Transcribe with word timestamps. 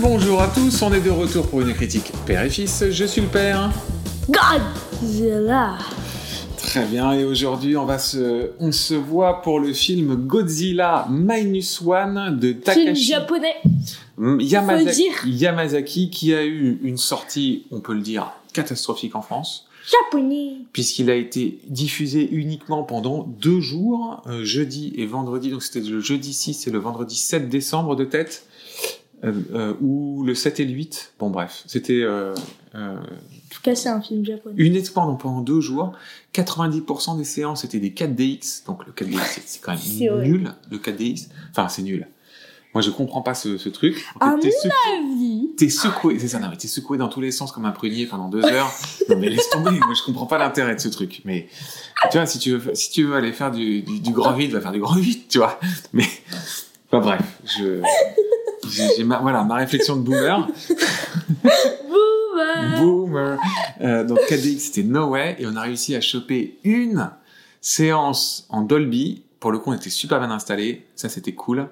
Bonjour 0.00 0.40
à 0.40 0.48
tous, 0.48 0.82
on 0.82 0.92
est 0.92 1.00
de 1.00 1.10
retour 1.10 1.48
pour 1.48 1.60
une 1.60 1.74
critique 1.74 2.12
père 2.24 2.44
et 2.44 2.50
fils. 2.50 2.84
Je 2.90 3.04
suis 3.04 3.20
le 3.20 3.26
père. 3.26 3.70
Godzilla. 4.28 5.76
Très 6.56 6.84
bien, 6.84 7.12
et 7.12 7.24
aujourd'hui 7.24 7.76
on 7.76 7.84
va 7.84 7.98
se, 7.98 8.50
on 8.60 8.70
se 8.70 8.94
voit 8.94 9.42
pour 9.42 9.58
le 9.58 9.72
film 9.72 10.14
Godzilla 10.14 11.06
Minus 11.10 11.82
One 11.84 12.38
de 12.38 12.48
Film 12.48 12.60
Takashi 12.60 13.04
japonais. 13.06 13.56
Yamazaki, 14.18 15.10
Faut 15.10 15.26
dire. 15.26 15.40
Yamazaki, 15.40 16.10
qui 16.10 16.34
a 16.34 16.44
eu 16.44 16.78
une 16.82 16.98
sortie, 16.98 17.64
on 17.72 17.80
peut 17.80 17.94
le 17.94 18.02
dire, 18.02 18.30
catastrophique 18.52 19.16
en 19.16 19.22
France, 19.22 19.66
Japonais. 19.90 20.58
puisqu'il 20.72 21.10
a 21.10 21.14
été 21.14 21.58
diffusé 21.66 22.28
uniquement 22.30 22.82
pendant 22.82 23.24
deux 23.40 23.60
jours, 23.60 24.22
euh, 24.26 24.44
jeudi 24.44 24.92
et 24.96 25.06
vendredi, 25.06 25.50
donc 25.50 25.62
c'était 25.62 25.80
le 25.80 26.00
jeudi 26.00 26.34
6 26.34 26.68
et 26.68 26.70
le 26.70 26.78
vendredi 26.78 27.16
7 27.16 27.48
décembre 27.48 27.96
de 27.96 28.04
tête, 28.04 28.44
ou 29.80 30.22
le 30.24 30.34
7 30.34 30.60
et 30.60 30.64
le 30.64 30.72
8, 30.72 31.14
bon 31.18 31.30
bref, 31.30 31.62
c'était 31.66 32.02
euh, 32.02 32.34
euh, 32.74 32.96
En 32.96 33.00
tout 33.50 33.60
cas, 33.62 33.74
c'est 33.74 33.88
un 33.88 34.00
film 34.00 34.24
japonais. 34.24 34.54
uniquement 34.58 35.06
donc, 35.06 35.20
pendant 35.20 35.40
deux 35.40 35.60
jours, 35.60 35.92
90% 36.34 37.16
des 37.18 37.24
séances 37.24 37.64
étaient 37.64 37.80
des 37.80 37.90
4DX, 37.90 38.64
donc 38.66 38.86
le 38.86 38.92
4DX 38.92 39.18
c'est- 39.44 39.60
quand 39.60 39.72
même 39.72 40.22
nul, 40.22 40.52
le 40.70 40.78
4DX, 40.78 41.28
enfin 41.50 41.68
c'est 41.68 41.82
nul. 41.82 42.06
Moi 42.74 42.82
je 42.82 42.90
comprends 42.90 43.22
pas 43.22 43.34
ce, 43.34 43.56
ce 43.56 43.70
truc. 43.70 44.04
En 44.20 44.26
À 44.26 44.32
fait, 44.40 44.50
t'es 44.50 44.54
mon 44.64 45.14
avis. 45.14 45.48
T'es 45.56 45.70
secoué, 45.70 46.18
c'est 46.18 46.28
ça, 46.28 46.38
non, 46.38 46.48
mais 46.50 46.56
t'es 46.56 46.68
secoué 46.68 46.98
dans 46.98 47.08
tous 47.08 47.20
les 47.22 47.32
sens 47.32 47.50
comme 47.50 47.64
un 47.64 47.70
prunier 47.72 48.06
pendant 48.06 48.28
deux 48.28 48.44
heures. 48.44 48.70
Non, 49.08 49.16
mais 49.18 49.30
laisse 49.30 49.48
tomber, 49.48 49.70
moi 49.70 49.94
je 49.98 50.02
comprends 50.04 50.26
pas 50.26 50.36
l'intérêt 50.38 50.74
de 50.76 50.80
ce 50.80 50.88
truc. 50.88 51.22
Mais, 51.24 51.48
tu 52.12 52.18
vois, 52.18 52.26
si 52.26 52.38
tu 52.38 52.56
veux, 52.56 52.74
si 52.74 52.90
tu 52.90 53.04
veux 53.04 53.14
aller 53.16 53.32
faire 53.32 53.50
du, 53.50 53.80
du, 53.82 53.98
du 54.00 54.12
grand 54.12 54.34
vide, 54.34 54.52
va 54.52 54.60
faire 54.60 54.70
du 54.72 54.80
grand 54.80 54.94
vide, 54.96 55.26
tu 55.28 55.38
vois. 55.38 55.58
Mais, 55.94 56.04
enfin 56.92 57.00
bref, 57.00 57.22
je, 57.58 57.80
j'ai, 58.70 59.04
ma, 59.04 59.18
voilà, 59.18 59.44
ma 59.44 59.56
réflexion 59.56 59.96
de 59.96 60.02
boomer. 60.02 60.48
Boomer. 61.88 62.80
Boomer. 62.80 63.38
Euh, 63.80 64.04
donc 64.04 64.18
4DX 64.28 64.58
c'était 64.58 64.82
no 64.82 65.08
way, 65.08 65.36
et 65.38 65.46
on 65.46 65.56
a 65.56 65.62
réussi 65.62 65.94
à 65.94 66.00
choper 66.00 66.58
une 66.64 67.10
séance 67.60 68.46
en 68.48 68.62
Dolby. 68.62 69.22
Pour 69.40 69.52
le 69.52 69.58
coup, 69.58 69.70
on 69.70 69.74
était 69.74 69.90
super 69.90 70.18
bien 70.18 70.30
installé, 70.30 70.86
ça 70.96 71.08
c'était 71.08 71.32
cool. 71.32 71.68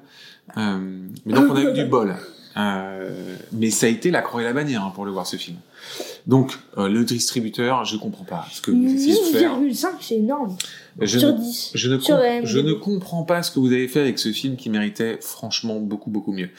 Euh, 0.56 0.78
mais 1.24 1.32
donc 1.32 1.50
on 1.50 1.56
a 1.56 1.62
eu 1.62 1.72
du 1.72 1.84
bol. 1.84 2.14
Euh, 2.56 3.36
mais 3.52 3.70
ça 3.70 3.86
a 3.86 3.88
été 3.88 4.10
la 4.10 4.22
croix 4.22 4.40
et 4.40 4.44
la 4.44 4.52
bannière 4.52 4.82
hein, 4.82 4.92
pour 4.94 5.04
le 5.04 5.10
voir 5.10 5.26
ce 5.26 5.36
film. 5.36 5.58
Donc 6.26 6.58
euh, 6.76 6.88
le 6.88 7.04
distributeur, 7.04 7.84
je 7.84 7.96
comprends 7.96 8.24
pas 8.24 8.46
ce 8.50 8.60
que 8.60 8.72
vous 8.72 8.84
essayez 8.84 9.14
de 9.14 9.36
faire. 9.36 9.60
9,5, 9.60 9.86
c'est 10.00 10.16
énorme. 10.16 10.56
Je 11.00 11.18
Sur 11.18 11.32
ne, 11.32 11.38
10. 11.38 11.70
je, 11.74 11.90
ne 11.90 11.98
Sur 12.00 12.18
je 12.44 12.58
ne 12.58 12.72
comprends 12.72 13.22
pas 13.22 13.42
ce 13.42 13.50
que 13.52 13.60
vous 13.60 13.72
avez 13.72 13.86
fait 13.86 14.00
avec 14.00 14.18
ce 14.18 14.32
film 14.32 14.56
qui 14.56 14.68
méritait 14.68 15.18
franchement 15.20 15.78
beaucoup 15.78 16.10
beaucoup 16.10 16.32
mieux. 16.32 16.50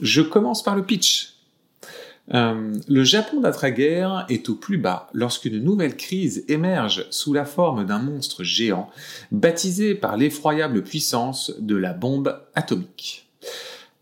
Je 0.00 0.22
commence 0.22 0.62
par 0.62 0.74
le 0.74 0.84
pitch. 0.84 1.34
Euh, 2.34 2.74
le 2.88 3.04
Japon 3.04 3.40
d'après-guerre 3.40 4.26
est 4.28 4.48
au 4.48 4.54
plus 4.54 4.76
bas 4.78 5.08
lorsqu'une 5.12 5.62
nouvelle 5.62 5.96
crise 5.96 6.44
émerge 6.48 7.06
sous 7.10 7.32
la 7.32 7.46
forme 7.46 7.86
d'un 7.86 7.98
monstre 7.98 8.44
géant 8.44 8.90
baptisé 9.32 9.94
par 9.94 10.16
l'effroyable 10.16 10.82
puissance 10.82 11.52
de 11.58 11.76
la 11.76 11.94
bombe 11.94 12.38
atomique. 12.54 13.28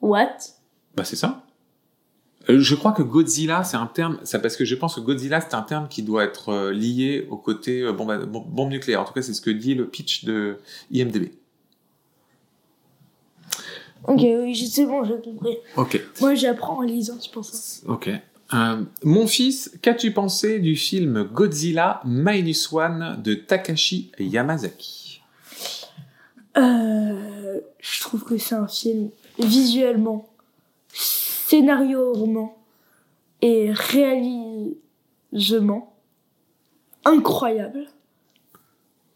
What? 0.00 0.36
Bah 0.96 1.04
c'est 1.04 1.16
ça. 1.16 1.45
Euh, 2.48 2.60
Je 2.60 2.74
crois 2.74 2.92
que 2.92 3.02
Godzilla, 3.02 3.64
c'est 3.64 3.76
un 3.76 3.86
terme, 3.86 4.18
parce 4.42 4.56
que 4.56 4.64
je 4.64 4.74
pense 4.74 4.94
que 4.94 5.00
Godzilla, 5.00 5.40
c'est 5.40 5.54
un 5.54 5.62
terme 5.62 5.88
qui 5.88 6.02
doit 6.02 6.24
être 6.24 6.50
euh, 6.50 6.72
lié 6.72 7.26
au 7.30 7.36
côté 7.36 7.82
euh, 7.82 7.92
bombe, 7.92 8.24
bombe- 8.26 8.68
nucléaire. 8.70 9.00
En 9.00 9.04
tout 9.04 9.12
cas, 9.12 9.22
c'est 9.22 9.34
ce 9.34 9.40
que 9.40 9.50
dit 9.50 9.74
le 9.74 9.86
pitch 9.88 10.24
de 10.24 10.56
IMDb. 10.92 11.30
Ok, 14.06 14.20
oui, 14.22 14.54
c'est 14.54 14.86
bon, 14.86 15.02
j'ai 15.04 15.20
compris. 15.20 15.56
Ok, 15.76 16.00
Moi, 16.20 16.34
j'apprends 16.36 16.78
en 16.78 16.82
lisant, 16.82 17.16
c'est 17.20 17.32
pour 17.32 17.44
ça. 17.44 17.82
ok. 17.88 18.10
Euh, 18.54 18.82
mon 19.02 19.26
fils, 19.26 19.72
qu'as-tu 19.82 20.12
pensé 20.12 20.60
du 20.60 20.76
film 20.76 21.24
Godzilla 21.24 22.00
Minus 22.04 22.72
One 22.72 23.20
de 23.20 23.34
Takashi 23.34 24.12
Yamazaki? 24.20 25.20
Euh, 26.56 27.58
je 27.80 28.00
trouve 28.00 28.22
que 28.22 28.38
c'est 28.38 28.54
un 28.54 28.68
film 28.68 29.10
visuellement, 29.40 30.28
scénarioment 31.46 32.56
et 33.40 33.70
réalisement 33.70 34.82
incroyable. 37.04 37.86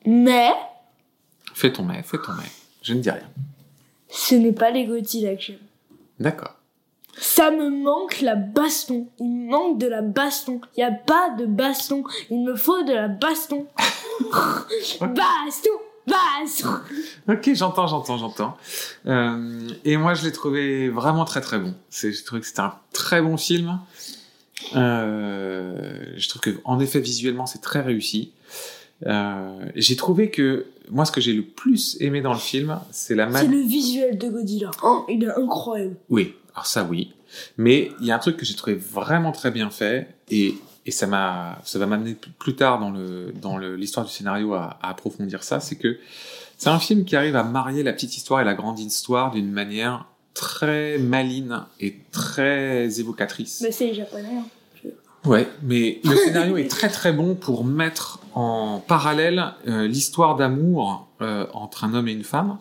Mais 0.07 0.53
Fais 1.55 1.73
ton 1.73 1.83
mais, 1.83 2.03
fais 2.03 2.19
ton 2.19 2.33
mais. 2.35 2.45
Je 2.83 2.95
ne 2.95 3.01
dis 3.01 3.11
rien. 3.11 3.29
ce 4.09 4.35
n'est 4.37 4.53
pas 4.53 4.71
les 4.71 4.87
Godzilla 4.87 5.35
que 5.35 5.43
j'aime. 5.43 5.59
D'accord. 6.21 6.55
Ça 7.19 7.51
me 7.51 7.69
manque 7.69 8.21
la 8.21 8.37
baston. 8.37 9.09
Il 9.19 9.27
me 9.29 9.51
manque 9.51 9.79
de 9.79 9.89
la 9.89 10.01
baston. 10.03 10.61
Il 10.77 10.81
n'y 10.81 10.85
a 10.85 10.93
pas 10.93 11.31
de 11.31 11.47
baston. 11.47 12.05
Il 12.31 12.45
me 12.45 12.55
faut 12.55 12.83
de 12.85 12.93
la 12.93 13.09
baston 13.09 13.67
Baston 15.01 15.71
Ok, 17.29 17.51
j'entends, 17.55 17.87
j'entends, 17.87 18.19
j'entends. 18.19 18.57
Euh, 19.07 19.69
et 19.85 19.97
moi, 19.97 20.15
je 20.15 20.25
l'ai 20.25 20.33
trouvé 20.33 20.89
vraiment 20.89 21.25
très 21.25 21.41
très 21.41 21.59
bon. 21.59 21.75
C'est, 21.91 22.13
j'ai 22.13 22.23
trouvé 22.23 22.41
que 22.41 22.47
c'était 22.47 22.61
un 22.61 22.75
très 22.93 23.21
bon 23.23 23.37
film. 23.37 23.79
Euh, 24.77 26.15
je 26.17 26.29
trouve 26.29 26.43
que, 26.43 26.61
en 26.65 26.81
effet, 26.81 27.01
visuellement, 27.01 27.47
c'est 27.47 27.61
très 27.61 27.81
réussi. 27.81 28.33
Euh, 29.07 29.67
j'ai 29.77 29.97
trouvé 29.97 30.31
que 30.31 30.67
moi, 30.91 31.05
ce 31.05 31.13
que 31.13 31.21
j'ai 31.21 31.33
le 31.33 31.43
plus 31.43 31.97
aimé 32.01 32.21
dans 32.21 32.33
le 32.33 32.39
film, 32.39 32.79
c'est 32.91 33.15
la 33.15 33.31
C'est 33.33 33.47
le 33.47 33.61
visuel 33.61 34.19
de 34.19 34.29
Godzilla. 34.29 34.71
Oh, 34.83 35.05
il 35.09 35.25
est 35.25 35.31
incroyable. 35.31 35.97
Oui, 36.09 36.35
alors 36.55 36.67
ça, 36.67 36.85
oui. 36.85 37.13
Mais 37.57 37.93
il 38.01 38.07
y 38.07 38.11
a 38.11 38.17
un 38.17 38.19
truc 38.19 38.37
que 38.37 38.45
j'ai 38.45 38.55
trouvé 38.55 38.75
vraiment 38.75 39.33
très 39.33 39.51
bien 39.51 39.71
fait 39.71 40.09
et, 40.31 40.57
et 40.87 40.91
ça 40.91 41.07
m'a, 41.07 41.59
ça 41.65 41.79
va 41.79 41.87
m'amener 41.87 42.17
plus 42.39 42.57
tard 42.57 42.79
dans 42.81 42.91
le, 42.91 43.33
dans 43.41 43.59
l'histoire 43.59 44.07
du 44.07 44.13
scénario 44.13 44.55
à, 44.55 44.79
à 44.83 44.91
approfondir 44.91 45.43
ça, 45.43 45.61
c'est 45.61 45.77
que 45.77 45.99
c'est 46.57 46.69
un 46.71 46.79
film 46.79 47.05
qui 47.05 47.17
arrive 47.17 47.37
à 47.37 47.43
marier 47.45 47.83
la 47.83 47.93
petite 47.93 48.17
histoire 48.17 48.41
et 48.41 48.45
la 48.45 48.55
grande 48.55 48.79
histoire 48.79 49.31
d'une 49.31 49.51
manière 49.51 50.07
très 50.35 50.99
maline 50.99 51.63
et 51.81 51.97
très 52.13 53.01
évocatrice. 53.01 53.61
Mais 53.63 53.73
c'est 53.73 53.93
japonais. 53.95 54.29
hein. 54.39 54.45
Ouais, 55.27 55.47
mais 55.63 56.01
le 56.05 56.17
scénario 56.17 56.57
est 56.57 56.69
très 56.71 56.89
très 56.89 57.13
bon 57.13 57.35
pour 57.35 57.65
mettre 57.65 58.21
en 58.35 58.83
parallèle 58.87 59.53
euh, 59.69 59.87
l'histoire 59.87 60.37
d'amour 60.37 61.09
euh, 61.21 61.47
entre 61.53 61.85
un 61.85 61.93
homme 61.93 62.09
et 62.09 62.13
une 62.13 62.25
femme, 62.25 62.59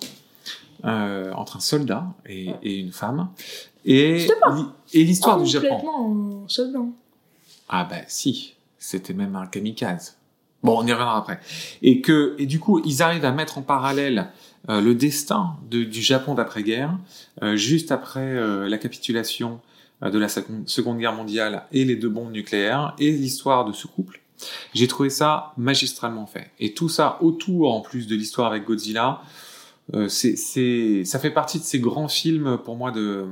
euh, 0.84 1.32
entre 1.34 1.58
un 1.58 1.62
soldat 1.62 2.06
et, 2.26 2.50
et 2.64 2.80
une 2.80 2.92
femme, 2.92 3.30
et, 3.86 4.28
et 4.94 5.04
l'histoire 5.06 5.38
Oh, 5.40 5.44
du 5.44 5.50
Japon. 5.50 5.70
Complètement 5.70 6.06
en 6.44 6.50
soldat. 6.50 6.80
Ah 7.70 7.86
bah 7.90 7.98
si, 8.08 8.56
c'était 8.78 9.14
même 9.14 9.36
un 9.36 9.46
kamikaze. 9.46 10.18
Bon, 10.64 10.78
on 10.78 10.86
y 10.86 10.92
reviendra 10.92 11.18
après. 11.18 11.40
Et 11.82 12.02
que 12.02 12.36
et 12.38 12.46
du 12.46 12.60
coup, 12.60 12.82
ils 12.84 13.02
arrivent 13.02 13.24
à 13.26 13.32
mettre 13.32 13.58
en 13.58 13.62
parallèle 13.62 14.30
euh, 14.68 14.82
le 14.82 14.94
destin 14.96 15.56
de- 15.70 15.84
du 15.86 16.02
Japon 16.02 16.34
d'après-guerre, 16.36 16.98
euh, 17.44 17.56
juste 17.56 17.92
après 17.94 18.20
euh, 18.20 18.68
la 18.68 18.78
capitulation 18.78 19.62
de 20.02 20.18
la 20.18 20.28
Seconde 20.30 20.98
Guerre 20.98 21.14
mondiale 21.14 21.64
et 21.74 21.84
les 21.84 21.98
deux 21.98 22.08
bombes 22.10 22.32
nucléaires, 22.32 22.96
et 23.00 23.12
l'histoire 23.12 23.66
de 23.66 23.74
ce 23.74 23.86
couple. 23.86 24.22
J'ai 24.74 24.88
trouvé 24.88 25.10
ça 25.10 25.52
magistralement 25.58 26.26
fait. 26.26 26.52
Et 26.60 26.74
tout 26.74 26.88
ça 26.88 27.18
autour, 27.22 27.74
en 27.76 27.82
plus 27.82 28.08
de 28.08 28.16
l'histoire 28.16 28.48
avec 28.50 28.64
Godzilla, 28.64 29.22
c'est, 30.08 30.38
c'est, 30.38 31.04
ça 31.04 31.20
fait 31.20 31.32
partie 31.32 31.60
de 31.60 31.66
ces 31.66 31.80
grands 31.80 32.08
films 32.08 32.58
pour 32.64 32.78
moi 32.78 32.92
de 32.92 33.26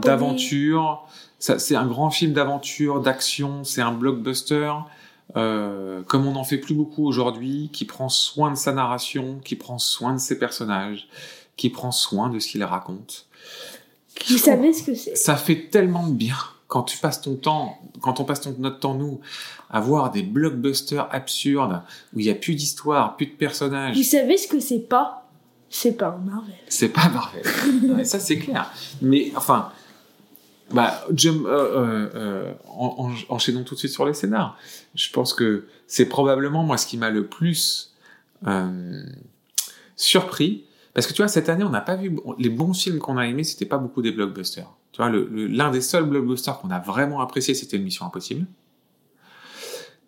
d'aventure. 0.00 1.08
C'est 1.40 1.74
un 1.74 1.86
grand 1.86 2.10
film 2.10 2.32
d'aventure, 2.32 3.00
d'action. 3.00 3.64
C'est 3.64 3.80
un 3.80 3.92
blockbuster. 3.92 4.72
Euh, 5.36 6.02
comme 6.02 6.26
on 6.26 6.32
n'en 6.32 6.44
fait 6.44 6.58
plus 6.58 6.74
beaucoup 6.74 7.06
aujourd'hui, 7.06 7.70
qui 7.72 7.84
prend 7.84 8.08
soin 8.08 8.50
de 8.50 8.56
sa 8.56 8.72
narration, 8.72 9.40
qui 9.44 9.56
prend 9.56 9.78
soin 9.78 10.12
de 10.12 10.18
ses 10.18 10.38
personnages, 10.38 11.08
qui 11.56 11.70
prend 11.70 11.92
soin 11.92 12.28
de 12.30 12.38
ce 12.38 12.48
qu'il 12.48 12.64
raconte. 12.64 13.26
Vous 14.28 14.38
savez 14.38 14.72
ce 14.72 14.82
que 14.82 14.94
c'est? 14.94 15.16
Ça 15.16 15.36
fait 15.36 15.68
tellement 15.70 16.06
de 16.06 16.12
bien 16.12 16.36
quand 16.66 16.82
tu 16.82 16.98
passes 16.98 17.20
ton 17.20 17.34
temps, 17.34 17.78
quand 18.00 18.20
on 18.20 18.24
passe 18.24 18.42
ton, 18.42 18.54
notre 18.58 18.78
temps 18.78 18.94
nous, 18.94 19.20
à 19.70 19.80
voir 19.80 20.10
des 20.10 20.22
blockbusters 20.22 21.08
absurdes 21.10 21.82
où 22.14 22.20
il 22.20 22.26
n'y 22.26 22.30
a 22.30 22.34
plus 22.34 22.54
d'histoire, 22.54 23.16
plus 23.16 23.26
de 23.26 23.32
personnages. 23.32 23.96
Vous 23.96 24.02
savez 24.02 24.36
ce 24.36 24.46
que 24.46 24.60
c'est 24.60 24.78
pas? 24.78 25.28
C'est 25.68 25.92
pas 25.92 26.16
Marvel. 26.24 26.54
C'est 26.68 26.88
pas 26.88 27.08
Marvel. 27.08 27.42
Ouais, 27.96 28.04
ça, 28.04 28.18
c'est 28.18 28.38
clair. 28.38 28.72
Mais, 29.00 29.32
enfin, 29.36 29.70
bah, 30.72 31.04
euh, 31.10 31.14
euh, 31.46 32.10
euh, 32.14 32.52
en- 32.68 33.10
en- 33.28 33.34
enchaînons 33.34 33.64
tout 33.64 33.74
de 33.74 33.78
suite 33.80 33.92
sur 33.92 34.06
les 34.06 34.14
scénars. 34.14 34.56
Je 34.94 35.10
pense 35.10 35.34
que 35.34 35.66
c'est 35.86 36.06
probablement, 36.06 36.62
moi, 36.62 36.76
ce 36.76 36.86
qui 36.86 36.96
m'a 36.98 37.10
le 37.10 37.26
plus 37.26 37.94
euh, 38.46 39.02
surpris. 39.96 40.64
Parce 40.94 41.06
que 41.06 41.12
tu 41.12 41.22
vois, 41.22 41.28
cette 41.28 41.48
année, 41.48 41.62
on 41.64 41.70
n'a 41.70 41.80
pas 41.80 41.96
vu 41.96 42.16
les 42.38 42.48
bons 42.50 42.72
films 42.72 42.98
qu'on 42.98 43.16
a 43.16 43.26
aimés, 43.26 43.44
c'était 43.44 43.66
pas 43.66 43.78
beaucoup 43.78 44.02
des 44.02 44.10
blockbusters. 44.12 44.68
Tu 44.92 45.00
vois, 45.02 45.10
l'un 45.10 45.70
des 45.70 45.80
seuls 45.80 46.04
blockbusters 46.04 46.58
qu'on 46.60 46.70
a 46.70 46.80
vraiment 46.80 47.20
apprécié, 47.20 47.54
c'était 47.54 47.78
Mission 47.78 48.06
Impossible. 48.06 48.46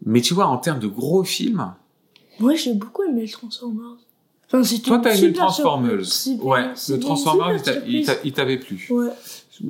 Mais 0.05 0.21
tu 0.21 0.35
vois, 0.35 0.47
en 0.47 0.59
termes 0.59 0.81
de 0.81 0.89
gros 0.89 1.23
films, 1.25 1.73
Moi, 2.41 2.55
j'ai 2.57 2.75
beaucoup 2.75 3.03
aimé 3.05 3.23
le 3.23 3.31
Transformers. 3.31 3.97
Enfin, 4.49 4.65
c'était 4.65 4.83
toi, 4.83 4.99
t'as 4.99 5.15
aimé 5.15 5.33
Transformers. 5.35 6.05
Super- 6.05 6.45
Ouais, 6.47 6.65
le 6.89 6.99
Transformers, 6.99 7.61
il 8.25 8.33
t'avait 8.33 8.57
plu. 8.59 8.87
Ouais. 8.91 9.11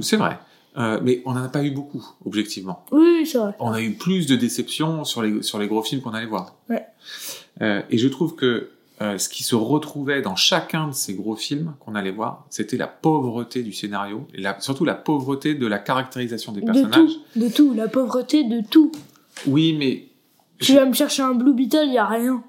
C'est 0.01 0.17
vrai. 0.17 0.39
Euh, 0.79 1.01
mais 1.03 1.23
on 1.27 1.35
n'en 1.35 1.43
a 1.45 1.49
pas 1.49 1.63
eu 1.65 1.71
beaucoup, 1.71 2.03
objectivement. 2.25 2.85
Oui, 2.93 3.27
c'est 3.27 3.39
vrai. 3.39 3.53
On 3.59 3.73
a 3.73 3.81
eu 3.83 3.93
plus 3.93 4.27
de 4.27 4.37
déceptions 4.37 5.05
sur 5.05 5.23
les, 5.23 5.43
sur 5.43 5.59
les 5.59 5.69
gros 5.69 5.83
films 5.83 6.01
qu'on 6.01 6.15
allait 6.15 6.27
voir. 6.27 6.55
Ouais. 6.71 6.85
Euh, 7.61 7.83
et 7.91 7.99
je 7.99 8.09
trouve 8.09 8.35
que 8.37 8.71
euh, 9.03 9.19
ce 9.19 9.29
qui 9.29 9.43
se 9.43 9.55
retrouvait 9.55 10.23
dans 10.23 10.35
chacun 10.37 10.89
de 10.89 10.93
ces 10.95 11.13
gros 11.15 11.37
films 11.37 11.75
qu'on 11.81 11.95
allait 11.95 12.11
voir, 12.11 12.47
c'était 12.49 12.77
la 12.79 12.87
pauvreté 12.87 13.63
du 13.63 13.73
scénario, 13.73 14.27
et 14.33 14.41
la, 14.41 14.59
surtout 14.61 14.85
la 14.87 14.95
pauvreté 14.95 15.55
de 15.55 15.67
la 15.67 15.79
caractérisation 15.79 16.53
des 16.53 16.61
De 16.63 16.67
personnages. 16.67 17.11
tout, 17.35 17.41
de 17.41 17.49
tout, 17.49 17.75
la 17.75 17.89
pauvreté 17.89 18.45
de 18.45 18.63
tout. 18.67 18.93
Oui, 19.47 19.75
mais 19.79 20.07
Tu 20.59 20.75
vas 20.75 20.87
me 20.87 20.93
chercher 20.95 21.23
un 21.23 21.35
Blue 21.35 21.53
Beetle, 21.53 21.89
y 21.89 21.99
a 21.99 22.07
rien. 22.07 22.43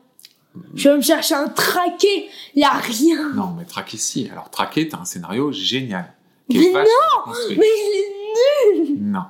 Tu 0.75 0.87
vas 0.87 0.95
me 0.95 1.01
chercher 1.01 1.33
un 1.33 1.47
traqué, 1.49 2.29
y 2.55 2.63
a 2.63 2.69
rien. 2.73 3.33
non, 3.33 3.55
mais 3.57 3.65
Traqué, 3.65 3.97
si. 3.97 4.29
Alors 4.31 4.49
Traqué, 4.51 4.87
t'as 4.87 4.99
un 4.99 5.05
scénario 5.05 5.51
génial. 5.51 6.12
Qui 6.49 6.57
Mais 6.57 6.65
est 6.65 6.85
construit. 7.23 7.57
Mais 7.57 7.65
il 7.65 8.79
est 8.79 8.89
nul. 8.89 8.97
Non. 9.01 9.23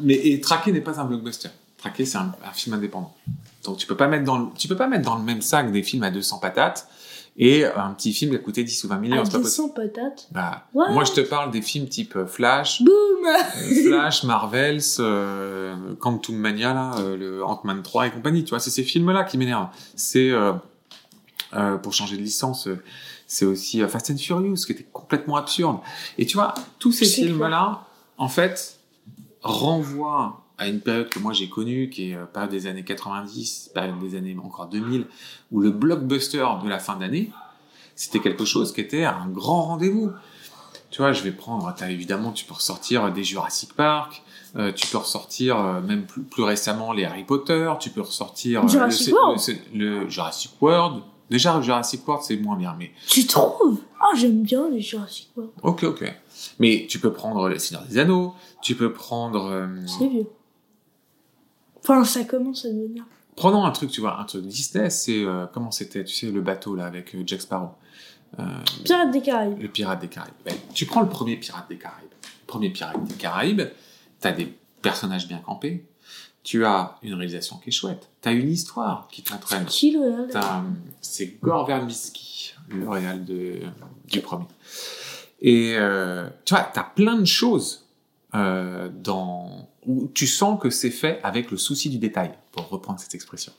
Mais 0.00 0.14
et 0.14 0.40
Traqué 0.40 0.72
n'est 0.72 0.80
pas 0.80 1.00
un 1.00 1.04
blockbuster. 1.04 1.50
Traqué, 1.78 2.04
c'est 2.04 2.18
un, 2.18 2.32
un 2.44 2.52
film 2.52 2.74
indépendant. 2.74 3.14
Donc 3.64 3.78
tu 3.78 3.86
peux 3.86 3.96
pas 3.96 4.08
mettre 4.08 4.24
dans 4.24 4.38
le, 4.38 4.46
tu 4.56 4.68
peux 4.68 4.76
pas 4.76 4.86
mettre 4.86 5.04
dans 5.04 5.16
le 5.16 5.24
même 5.24 5.42
sac 5.42 5.72
des 5.72 5.82
films 5.82 6.04
à 6.04 6.10
200 6.10 6.38
patates 6.38 6.88
et 7.38 7.64
un 7.64 7.90
petit 7.90 8.12
film 8.14 8.30
qui 8.30 8.36
a 8.36 8.38
coûté 8.38 8.64
10 8.64 8.84
ou 8.84 8.88
20 8.88 8.98
millions. 8.98 9.20
À 9.20 9.24
c'est 9.24 9.32
pas 9.32 9.40
possible. 9.40 9.68
200 9.68 9.74
patates. 9.74 10.28
Bah. 10.30 10.66
Moi, 10.72 11.04
je 11.04 11.12
te 11.12 11.20
parle 11.20 11.50
des 11.50 11.60
films 11.60 11.86
type 11.88 12.16
euh, 12.16 12.26
Flash, 12.26 12.82
Boum 12.82 12.94
euh, 13.26 13.82
Flash, 13.84 14.24
Marvels, 14.24 14.80
euh, 15.00 15.74
Quantum 16.00 16.36
Mania, 16.36 16.72
là, 16.72 16.94
euh, 16.98 17.16
le 17.16 17.44
Ant-Man 17.44 17.82
3 17.82 18.06
et 18.06 18.10
compagnie. 18.10 18.44
Tu 18.44 18.50
vois, 18.50 18.60
c'est 18.60 18.70
ces 18.70 18.84
films-là 18.84 19.24
qui 19.24 19.36
m'énervent. 19.36 19.68
C'est 19.94 20.32
pour 21.82 21.92
changer 21.92 22.16
de 22.16 22.22
licence. 22.22 22.68
C'est 23.26 23.44
aussi 23.44 23.82
euh, 23.82 23.88
Fast 23.88 24.10
and 24.10 24.16
Furious, 24.18 24.56
qui 24.66 24.72
était 24.72 24.86
complètement 24.92 25.36
absurde. 25.36 25.78
Et 26.18 26.26
tu 26.26 26.36
vois, 26.36 26.54
tous 26.78 26.92
ces 26.92 27.04
films-là, 27.26 27.84
en 28.18 28.28
fait, 28.28 28.78
renvoient 29.42 30.42
à 30.58 30.68
une 30.68 30.80
période 30.80 31.08
que 31.10 31.18
moi 31.18 31.32
j'ai 31.32 31.48
connue, 31.48 31.90
qui 31.90 32.10
est 32.10 32.14
euh, 32.16 32.24
période 32.24 32.50
des 32.50 32.66
années 32.66 32.84
90, 32.84 33.70
période 33.74 33.98
des 34.00 34.16
années 34.16 34.36
encore 34.42 34.66
2000, 34.68 35.06
où 35.52 35.60
le 35.60 35.70
blockbuster 35.70 36.46
de 36.64 36.68
la 36.68 36.78
fin 36.78 36.96
d'année, 36.96 37.30
c'était 37.94 38.20
quelque 38.20 38.44
chose 38.44 38.72
qui 38.72 38.80
était 38.80 39.04
un 39.04 39.26
grand 39.28 39.62
rendez-vous. 39.64 40.10
Tu 40.90 41.02
vois, 41.02 41.12
je 41.12 41.22
vais 41.22 41.32
prendre, 41.32 41.72
t'as 41.76 41.90
évidemment, 41.90 42.32
tu 42.32 42.44
peux 42.46 42.54
ressortir 42.54 43.12
des 43.12 43.24
Jurassic 43.24 43.74
Park, 43.74 44.22
euh, 44.56 44.72
tu 44.72 44.86
peux 44.86 44.96
ressortir 44.98 45.58
euh, 45.58 45.80
même 45.82 46.06
plus, 46.06 46.22
plus 46.22 46.42
récemment 46.42 46.92
les 46.92 47.04
Harry 47.04 47.24
Potter, 47.24 47.70
tu 47.80 47.90
peux 47.90 48.00
ressortir 48.00 48.64
euh, 48.64 48.68
Jurassic 48.68 49.08
le, 49.08 49.12
World. 49.14 49.40
le- 49.74 49.78
le 50.00 50.08
Jurassic 50.08 50.52
World. 50.62 51.02
Déjà, 51.30 51.60
Jurassic 51.60 52.06
World, 52.06 52.24
c'est 52.24 52.36
moins 52.36 52.56
bien, 52.56 52.74
mais 52.78 52.92
Tu 53.08 53.26
trouves? 53.26 53.80
Ah, 54.00 54.14
j'aime 54.16 54.42
bien 54.42 54.68
les 54.70 54.80
Jurassic 54.80 55.30
World. 55.36 55.52
ok, 55.62 55.82
ok. 55.84 56.14
Mais 56.60 56.86
tu 56.88 56.98
peux 57.00 57.12
prendre 57.12 57.48
le 57.48 57.58
Seigneur 57.58 57.84
des 57.86 57.98
Anneaux, 57.98 58.34
tu 58.62 58.76
peux 58.76 58.92
prendre... 58.92 59.44
euh, 59.50 59.66
C'est 59.86 60.08
vieux. 60.08 60.26
Enfin, 61.82 62.04
ça 62.04 62.24
commence 62.24 62.64
à 62.64 62.68
devenir. 62.68 63.04
Prenons 63.36 63.64
un 63.64 63.70
truc, 63.70 63.90
tu 63.90 64.00
vois, 64.00 64.18
un 64.20 64.24
truc 64.24 64.46
Disney, 64.46 64.88
c'est... 64.90 65.24
euh, 65.24 65.46
comment 65.52 65.70
c'était, 65.70 66.04
tu 66.04 66.14
sais, 66.14 66.30
le 66.30 66.40
bateau, 66.40 66.74
là, 66.74 66.86
avec 66.86 67.14
euh, 67.14 67.22
Jack 67.26 67.40
Sparrow. 67.42 67.70
Euh, 68.38 68.44
Pirates 68.84 69.10
des 69.12 69.22
Caraïbes. 69.22 69.60
Le 69.60 69.68
Pirate 69.68 70.00
des 70.00 70.08
Caraïbes. 70.08 70.34
Ben, 70.44 70.54
tu 70.74 70.86
prends 70.86 71.00
le 71.00 71.08
premier 71.08 71.36
Pirate 71.36 71.68
des 71.68 71.76
Caraïbes. 71.76 72.10
Le 72.42 72.46
premier 72.46 72.70
Pirate 72.70 73.02
des 73.04 73.14
Caraïbes, 73.14 73.62
t'as 74.20 74.32
des 74.32 74.52
personnages 74.82 75.26
bien 75.28 75.38
campés, 75.38 75.86
tu 76.46 76.64
as 76.64 76.96
une 77.02 77.14
réalisation 77.14 77.56
qui 77.56 77.70
est 77.70 77.72
chouette, 77.72 78.08
t'as 78.20 78.32
une 78.32 78.48
histoire 78.48 79.08
qui 79.10 79.22
t'entraîne. 79.22 79.64
Qui 79.64 79.90
le 79.90 80.28
C'est 81.00 81.38
Gore 81.42 81.66
Verbinski, 81.66 82.54
le 82.68 82.88
réal 82.88 83.24
de, 83.24 83.54
du 84.06 84.20
premier. 84.20 84.46
Et 85.40 85.74
euh, 85.76 86.28
tu 86.44 86.54
vois, 86.54 86.62
t'as 86.72 86.84
plein 86.84 87.16
de 87.18 87.24
choses 87.24 87.86
euh, 88.36 88.88
dans 89.02 89.68
où 89.86 90.08
tu 90.14 90.28
sens 90.28 90.60
que 90.60 90.70
c'est 90.70 90.90
fait 90.90 91.18
avec 91.24 91.50
le 91.50 91.56
souci 91.56 91.90
du 91.90 91.98
détail, 91.98 92.30
pour 92.52 92.68
reprendre 92.68 93.00
cette 93.00 93.14
expression. 93.16 93.52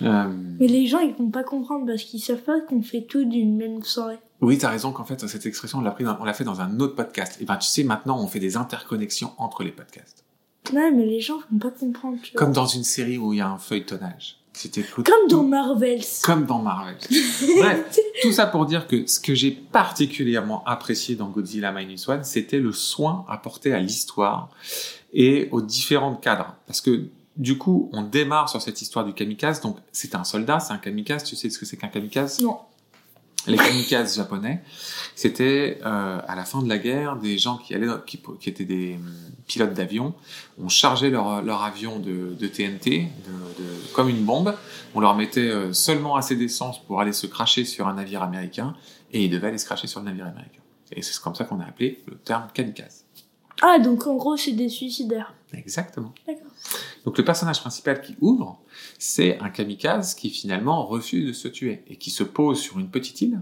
Euh, 0.00 0.24
Mais 0.58 0.68
les 0.68 0.86
gens, 0.86 1.00
ils 1.00 1.14
vont 1.14 1.30
pas 1.30 1.44
comprendre 1.44 1.84
parce 1.86 2.02
qu'ils 2.02 2.20
savent 2.20 2.42
pas 2.42 2.60
qu'on 2.62 2.82
fait 2.82 3.02
tout 3.02 3.24
d'une 3.26 3.56
même 3.58 3.82
soirée. 3.82 4.18
Oui, 4.40 4.56
t'as 4.58 4.70
raison 4.70 4.92
qu'en 4.92 5.04
fait, 5.04 5.26
cette 5.28 5.44
expression, 5.46 5.78
on 5.78 5.82
l'a, 5.82 5.90
pris 5.92 6.04
dans- 6.04 6.16
on 6.20 6.24
l'a 6.24 6.34
fait 6.34 6.44
dans 6.44 6.60
un 6.62 6.78
autre 6.80 6.94
podcast. 6.94 7.38
Et 7.40 7.44
ben, 7.44 7.56
tu 7.56 7.68
sais, 7.68 7.84
maintenant, 7.84 8.18
on 8.18 8.26
fait 8.26 8.40
des 8.40 8.56
interconnexions 8.56 9.32
entre 9.38 9.62
les 9.64 9.72
podcasts. 9.72 10.24
Ouais, 10.72 10.90
mais 10.90 11.04
les 11.06 11.20
gens 11.20 11.38
vont 11.50 11.58
pas 11.58 11.70
comprendre. 11.70 12.18
tu 12.22 12.32
vois. 12.32 12.38
Comme 12.38 12.52
dans 12.52 12.66
une 12.66 12.84
série 12.84 13.18
où 13.18 13.32
il 13.32 13.38
y 13.38 13.40
a 13.40 13.48
un 13.48 13.58
feuilletonnage. 13.58 14.38
C'était 14.52 14.82
Comme 14.82 15.28
dans 15.28 15.42
Marvels. 15.42 16.00
Comme 16.22 16.46
dans 16.46 16.60
Marvel. 16.60 16.96
Bref, 17.58 17.98
tout 18.22 18.32
ça 18.32 18.46
pour 18.46 18.64
dire 18.64 18.86
que 18.86 19.06
ce 19.06 19.20
que 19.20 19.34
j'ai 19.34 19.50
particulièrement 19.50 20.64
apprécié 20.64 21.14
dans 21.14 21.28
Godzilla 21.28 21.72
Minus 21.72 22.08
One, 22.08 22.24
c'était 22.24 22.58
le 22.58 22.72
soin 22.72 23.26
apporté 23.28 23.74
à 23.74 23.80
l'histoire 23.80 24.48
et 25.12 25.48
aux 25.52 25.60
différents 25.60 26.14
cadres. 26.14 26.56
Parce 26.66 26.80
que, 26.80 27.08
du 27.36 27.58
coup, 27.58 27.90
on 27.92 28.02
démarre 28.02 28.48
sur 28.48 28.62
cette 28.62 28.80
histoire 28.80 29.04
du 29.04 29.12
kamikaze. 29.12 29.60
Donc, 29.60 29.76
c'est 29.92 30.14
un 30.14 30.24
soldat, 30.24 30.58
c'est 30.58 30.72
un 30.72 30.78
kamikaze. 30.78 31.24
Tu 31.24 31.36
sais 31.36 31.50
ce 31.50 31.58
que 31.58 31.66
c'est 31.66 31.76
qu'un 31.76 31.88
kamikaze? 31.88 32.40
Non. 32.40 32.56
Les 33.46 33.56
kamikazes 33.56 34.16
japonais, 34.16 34.62
c'était 35.14 35.78
euh, 35.84 36.18
à 36.26 36.34
la 36.36 36.44
fin 36.44 36.62
de 36.62 36.68
la 36.68 36.78
guerre 36.78 37.16
des 37.16 37.38
gens 37.38 37.56
qui 37.56 37.74
allaient, 37.74 37.88
qui, 38.06 38.20
qui 38.40 38.48
étaient 38.48 38.64
des 38.64 38.94
hum, 38.94 39.12
pilotes 39.46 39.74
d'avion, 39.74 40.14
on 40.58 40.68
chargeait 40.68 41.10
leur, 41.10 41.42
leur 41.42 41.62
avion 41.62 41.98
de, 41.98 42.34
de 42.38 42.46
TNT, 42.46 43.08
de, 43.26 43.62
de- 43.62 43.92
comme 43.94 44.08
une 44.08 44.24
bombe, 44.24 44.54
on 44.94 45.00
leur 45.00 45.14
mettait 45.16 45.40
euh, 45.48 45.72
seulement 45.72 46.16
assez 46.16 46.36
d'essence 46.36 46.82
pour 46.84 47.00
aller 47.00 47.12
se 47.12 47.26
cracher 47.26 47.64
sur 47.64 47.86
un 47.88 47.94
navire 47.94 48.22
américain, 48.22 48.74
et 49.12 49.24
ils 49.24 49.30
devaient 49.30 49.48
aller 49.48 49.58
se 49.58 49.66
cracher 49.66 49.86
sur 49.86 50.00
le 50.00 50.06
navire 50.06 50.26
américain. 50.26 50.60
Et 50.92 51.02
c'est 51.02 51.20
comme 51.20 51.34
ça 51.34 51.44
qu'on 51.44 51.60
a 51.60 51.64
appelé 51.64 52.02
le 52.06 52.16
terme 52.16 52.48
kamikaze. 52.52 53.04
Ah, 53.62 53.78
donc 53.78 54.06
en 54.06 54.14
gros, 54.16 54.36
c'est 54.36 54.52
des 54.52 54.68
suicidaires. 54.68 55.32
Exactement. 55.54 56.12
D'accord. 56.26 56.42
Donc 57.04 57.16
le 57.18 57.24
personnage 57.24 57.60
principal 57.60 58.00
qui 58.00 58.16
ouvre, 58.20 58.60
c'est 58.98 59.38
un 59.40 59.48
kamikaze 59.48 60.14
qui 60.14 60.30
finalement 60.30 60.84
refuse 60.84 61.26
de 61.28 61.32
se 61.32 61.48
tuer 61.48 61.82
et 61.88 61.96
qui 61.96 62.10
se 62.10 62.22
pose 62.24 62.60
sur 62.60 62.78
une 62.78 62.88
petite 62.90 63.20
île. 63.22 63.40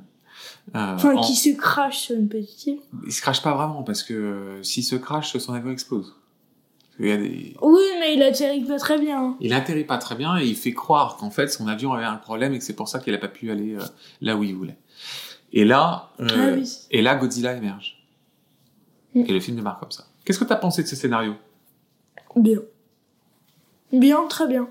euh, 0.74 0.94
Enfin, 0.94 1.16
en- 1.16 1.20
qui 1.20 1.34
se 1.34 1.50
crache 1.56 1.98
sur 1.98 2.16
une 2.16 2.28
petite 2.28 2.66
île. 2.66 2.78
Il 3.06 3.12
se 3.12 3.20
crache 3.22 3.42
pas 3.42 3.54
vraiment 3.54 3.82
parce 3.82 4.02
que 4.02 4.14
euh, 4.14 4.62
s'il 4.62 4.84
se 4.84 4.96
crache, 4.96 5.36
son 5.36 5.52
avion 5.54 5.70
explose. 5.70 6.14
Des- 7.00 7.56
Oui, 7.60 7.82
mais 7.98 8.14
il 8.14 8.22
atterrit 8.22 8.62
pas 8.64 8.78
très 8.78 8.98
bien. 8.98 9.20
hein. 9.20 9.36
il 9.40 9.52
atterrit 9.52 9.84
pas 9.84 9.98
très 9.98 10.14
bien 10.14 10.36
et 10.38 10.46
il 10.46 10.54
fait 10.54 10.72
croire 10.74 11.16
qu'en 11.16 11.30
fait 11.30 11.48
son 11.48 11.66
avion 11.66 11.92
avait 11.92 12.04
un 12.04 12.16
problème 12.16 12.54
et 12.54 12.58
que 12.58 12.64
c'est 12.64 12.76
pour 12.76 12.88
ça 12.88 13.00
qu'il 13.00 13.12
a 13.14 13.18
pas 13.18 13.26
pu 13.28 13.50
aller 13.50 13.74
euh, 13.74 13.80
là 14.20 14.36
où 14.36 14.44
il 14.44 14.54
voulait. 14.54 14.76
Et 15.52 15.64
là, 15.64 16.10
euh, 16.20 16.26
Ah 16.30 16.54
oui. 16.56 16.70
et 16.92 17.02
là 17.02 17.16
Godzilla 17.16 17.54
émerge. 17.56 18.03
Et 19.14 19.32
le 19.32 19.40
film 19.40 19.56
démarre 19.56 19.78
comme 19.78 19.90
ça. 19.92 20.04
Qu'est-ce 20.24 20.38
que 20.38 20.44
t'as 20.44 20.56
pensé 20.56 20.82
de 20.82 20.88
ce 20.88 20.96
scénario? 20.96 21.34
Bien. 22.36 22.58
Bien, 23.92 24.26
très 24.26 24.48
bien. 24.48 24.68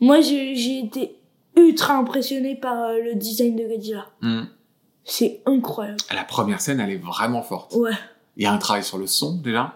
Moi, 0.00 0.20
j'ai 0.20 0.78
été 0.78 1.16
ultra 1.56 1.94
impressionné 1.96 2.54
par 2.54 2.78
euh, 2.84 3.00
le 3.02 3.14
design 3.14 3.56
de 3.56 3.64
Godzilla. 3.66 4.06
Hmm. 4.20 4.42
C'est 5.04 5.42
incroyable. 5.46 5.98
La 6.14 6.24
première 6.24 6.60
scène, 6.60 6.78
elle 6.80 6.90
est 6.90 6.96
vraiment 6.96 7.42
forte. 7.42 7.74
Ouais. 7.74 7.90
Il 8.36 8.44
y 8.44 8.46
a 8.46 8.52
un 8.52 8.58
travail 8.58 8.84
sur 8.84 8.98
le 8.98 9.06
son 9.06 9.36
déjà. 9.38 9.74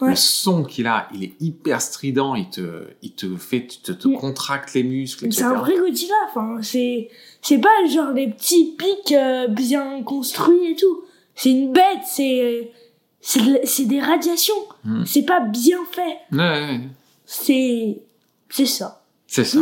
Ouais. 0.00 0.10
Le 0.10 0.16
son 0.16 0.64
qu'il 0.64 0.86
a, 0.86 1.08
il 1.14 1.22
est 1.24 1.32
hyper 1.40 1.80
strident, 1.80 2.34
il 2.34 2.50
te, 2.50 2.88
il 3.02 3.12
te 3.12 3.36
fait, 3.36 3.66
tu 3.66 3.78
te, 3.78 3.92
te 3.92 4.08
Mm. 4.08 4.16
contracte 4.16 4.74
les 4.74 4.82
muscles, 4.82 5.32
C'est 5.32 5.44
un 5.44 5.54
vrai 5.54 5.76
Godzilla. 5.78 6.14
Enfin, 6.28 6.58
c'est 6.60 7.08
c'est 7.40 7.58
pas 7.58 7.70
genre 7.88 8.10
les 8.12 8.28
petits 8.28 8.74
pics 8.76 9.12
euh, 9.12 9.46
bien 9.48 10.02
construits 10.02 10.72
et 10.72 10.76
tout. 10.76 11.02
C'est 11.34 11.50
une 11.50 11.72
bête. 11.72 12.02
C'est 12.06 12.70
c'est 13.20 13.84
des 13.86 14.00
radiations. 14.00 14.54
Mm. 14.84 15.04
C'est 15.06 15.22
pas 15.22 15.40
bien 15.40 15.78
fait. 15.92 16.18
Ouais, 16.32 16.38
ouais, 16.38 16.60
ouais. 16.72 16.80
C'est 17.24 17.98
c'est 18.50 18.66
ça. 18.66 18.98
C'est 19.28 19.44
ça. 19.44 19.60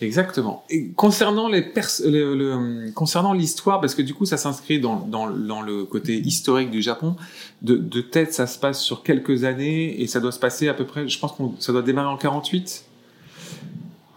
Exactement. 0.00 0.64
Et 0.70 0.90
concernant 0.90 1.48
les 1.48 1.62
le, 2.04 2.34
le- 2.36 2.92
concernant 2.92 3.32
l'histoire, 3.32 3.80
parce 3.80 3.94
que 3.96 4.02
du 4.02 4.14
coup 4.14 4.24
ça 4.24 4.36
s'inscrit 4.36 4.78
dans, 4.78 4.96
dans, 5.00 5.28
dans 5.30 5.62
le 5.62 5.84
côté 5.84 6.16
historique 6.18 6.70
du 6.70 6.80
Japon. 6.82 7.16
De, 7.62 7.76
de 7.76 8.00
tête, 8.00 8.32
ça 8.32 8.46
se 8.46 8.56
passe 8.58 8.80
sur 8.80 9.02
quelques 9.02 9.42
années 9.42 10.00
et 10.00 10.06
ça 10.06 10.20
doit 10.20 10.30
se 10.30 10.38
passer 10.38 10.68
à 10.68 10.74
peu 10.74 10.84
près. 10.84 11.08
Je 11.08 11.18
pense 11.18 11.32
que 11.32 11.42
ça 11.58 11.72
doit 11.72 11.82
démarrer 11.82 12.08
en 12.08 12.16
48 12.16 12.84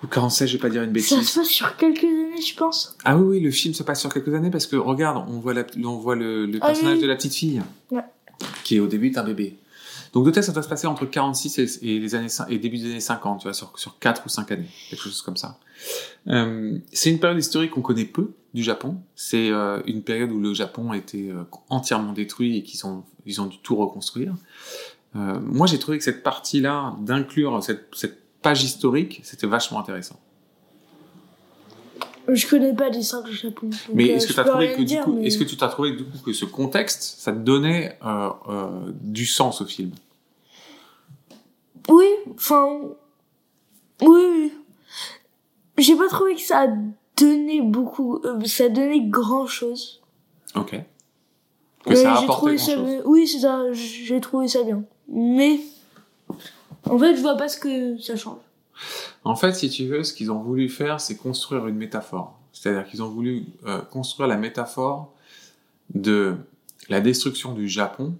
ou 0.03 0.07
47, 0.07 0.47
je 0.47 0.53
vais 0.53 0.59
pas 0.61 0.69
dire 0.69 0.81
une 0.83 0.89
Ça 0.89 1.15
bêtise. 1.15 1.29
se 1.29 1.39
passe 1.39 1.47
sur 1.49 1.75
quelques 1.77 2.03
années, 2.03 2.41
je 2.41 2.55
pense. 2.55 2.97
Ah 3.05 3.17
oui, 3.17 3.37
oui, 3.37 3.39
le 3.39 3.51
film 3.51 3.73
se 3.73 3.83
passe 3.83 3.99
sur 4.01 4.11
quelques 4.13 4.33
années 4.33 4.49
parce 4.51 4.65
que 4.67 4.75
regarde, 4.75 5.23
on 5.29 5.39
voit, 5.39 5.53
la, 5.53 5.63
on 5.83 5.97
voit 5.97 6.15
le, 6.15 6.45
le 6.45 6.59
Ah 6.61 6.67
personnage 6.67 6.95
oui. 6.97 7.01
de 7.03 7.07
la 7.07 7.15
petite 7.15 7.35
fille 7.35 7.61
Ouais. 7.91 8.01
qui 8.63 8.77
est 8.77 8.79
au 8.79 8.87
début 8.87 9.07
est 9.11 9.17
un 9.17 9.23
bébé. 9.23 9.57
Donc 10.13 10.25
de 10.25 10.31
tête, 10.31 10.43
ça 10.43 10.51
doit 10.51 10.63
se 10.63 10.67
passer 10.67 10.87
entre 10.87 11.05
46 11.05 11.59
et, 11.59 11.67
et 11.83 11.99
les 11.99 12.15
années 12.15 12.27
et 12.49 12.57
début 12.57 12.77
des 12.77 12.85
années 12.91 12.99
50, 12.99 13.39
tu 13.39 13.43
vois, 13.43 13.53
sur, 13.53 13.71
sur 13.79 13.97
4 13.99 14.23
ou 14.25 14.29
5 14.29 14.51
années, 14.51 14.67
quelque 14.89 15.01
chose 15.03 15.21
comme 15.21 15.37
ça. 15.37 15.57
Euh, 16.27 16.77
c'est 16.91 17.09
une 17.11 17.19
période 17.19 17.39
historique 17.39 17.71
qu'on 17.71 17.81
connaît 17.81 18.03
peu 18.05 18.31
du 18.53 18.61
Japon. 18.63 18.97
C'est 19.15 19.49
euh, 19.51 19.79
une 19.85 20.01
période 20.03 20.31
où 20.31 20.39
le 20.39 20.53
Japon 20.53 20.91
a 20.91 20.97
été 20.97 21.29
euh, 21.29 21.43
entièrement 21.69 22.11
détruit 22.11 22.57
et 22.57 22.63
qu'ils 22.63 22.85
ont, 22.85 23.03
ils 23.25 23.39
ont 23.39 23.45
dû 23.45 23.57
tout 23.59 23.75
reconstruire. 23.77 24.33
Euh, 25.15 25.39
moi, 25.41 25.65
j'ai 25.67 25.79
trouvé 25.79 25.97
que 25.97 26.03
cette 26.03 26.23
partie-là, 26.23 26.95
d'inclure 26.99 27.63
cette, 27.63 27.87
cette 27.93 28.20
page 28.41 28.63
historique, 28.63 29.21
c'était 29.23 29.47
vachement 29.47 29.79
intéressant. 29.79 30.19
Je 32.27 32.47
connais 32.47 32.73
pas 32.73 32.89
les 32.89 33.01
cinq 33.03 33.27
Japon. 33.31 33.67
donc, 33.67 33.79
Mais 33.93 34.11
euh, 34.11 34.15
est-ce 34.15 34.27
que 34.27 34.57
mais- 34.57 35.25
est-ce 35.27 35.37
que 35.37 35.43
tu 35.43 35.57
t'as 35.57 35.67
trouvé 35.67 35.91
du 35.95 36.03
coup 36.05 36.17
que 36.23 36.33
ce 36.33 36.45
contexte, 36.45 37.01
ça 37.19 37.31
te 37.33 37.39
donnait 37.39 37.97
euh, 38.05 38.29
euh, 38.47 38.69
du 39.01 39.25
sens 39.25 39.61
au 39.61 39.65
film? 39.65 39.91
Oui, 41.89 42.05
enfin. 42.35 42.79
Oui, 44.01 44.21
oui. 44.31 44.53
J'ai 45.77 45.95
pas 45.95 46.07
trouvé 46.09 46.35
que 46.35 46.41
ça 46.41 46.67
donné 47.17 47.61
beaucoup. 47.61 48.17
euh, 48.23 48.39
ça 48.45 48.69
donné 48.69 49.01
grand 49.09 49.47
chose. 49.47 50.01
Ok. 50.55 50.79
Que 51.85 51.95
ça 51.95 52.13
a 52.13 52.19
apporté 52.21 52.55
grand 52.55 52.65
ça 52.65 52.75
chose. 52.75 53.01
Oui, 53.05 53.27
c'est 53.27 53.39
ça, 53.39 53.71
j'ai 53.73 54.21
trouvé 54.21 54.47
ça 54.47 54.63
bien. 54.63 54.83
Mais. 55.09 55.59
En 56.89 56.97
fait, 56.97 57.15
je 57.15 57.21
vois 57.21 57.35
pas 57.37 57.47
ce 57.47 57.57
que 57.57 57.97
ça 57.99 58.15
change. 58.15 58.39
En 59.23 59.35
fait, 59.35 59.53
si 59.53 59.69
tu 59.69 59.85
veux, 59.85 60.03
ce 60.03 60.13
qu'ils 60.13 60.31
ont 60.31 60.39
voulu 60.41 60.67
faire, 60.69 60.99
c'est 60.99 61.15
construire 61.15 61.67
une 61.67 61.75
métaphore. 61.75 62.39
C'est-à-dire 62.53 62.85
qu'ils 62.89 63.03
ont 63.03 63.09
voulu 63.09 63.45
euh, 63.65 63.81
construire 63.81 64.27
la 64.27 64.37
métaphore 64.37 65.13
de 65.93 66.35
la 66.89 66.99
destruction 67.01 67.53
du 67.53 67.67
Japon 67.67 68.15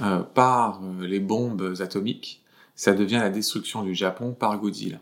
euh, 0.00 0.20
par 0.20 0.80
euh, 0.82 1.06
les 1.06 1.20
bombes 1.20 1.74
atomiques. 1.80 2.42
Ça 2.74 2.94
devient 2.94 3.18
la 3.20 3.30
destruction 3.30 3.82
du 3.82 3.94
Japon 3.94 4.32
par 4.32 4.58
Godzilla. 4.58 4.98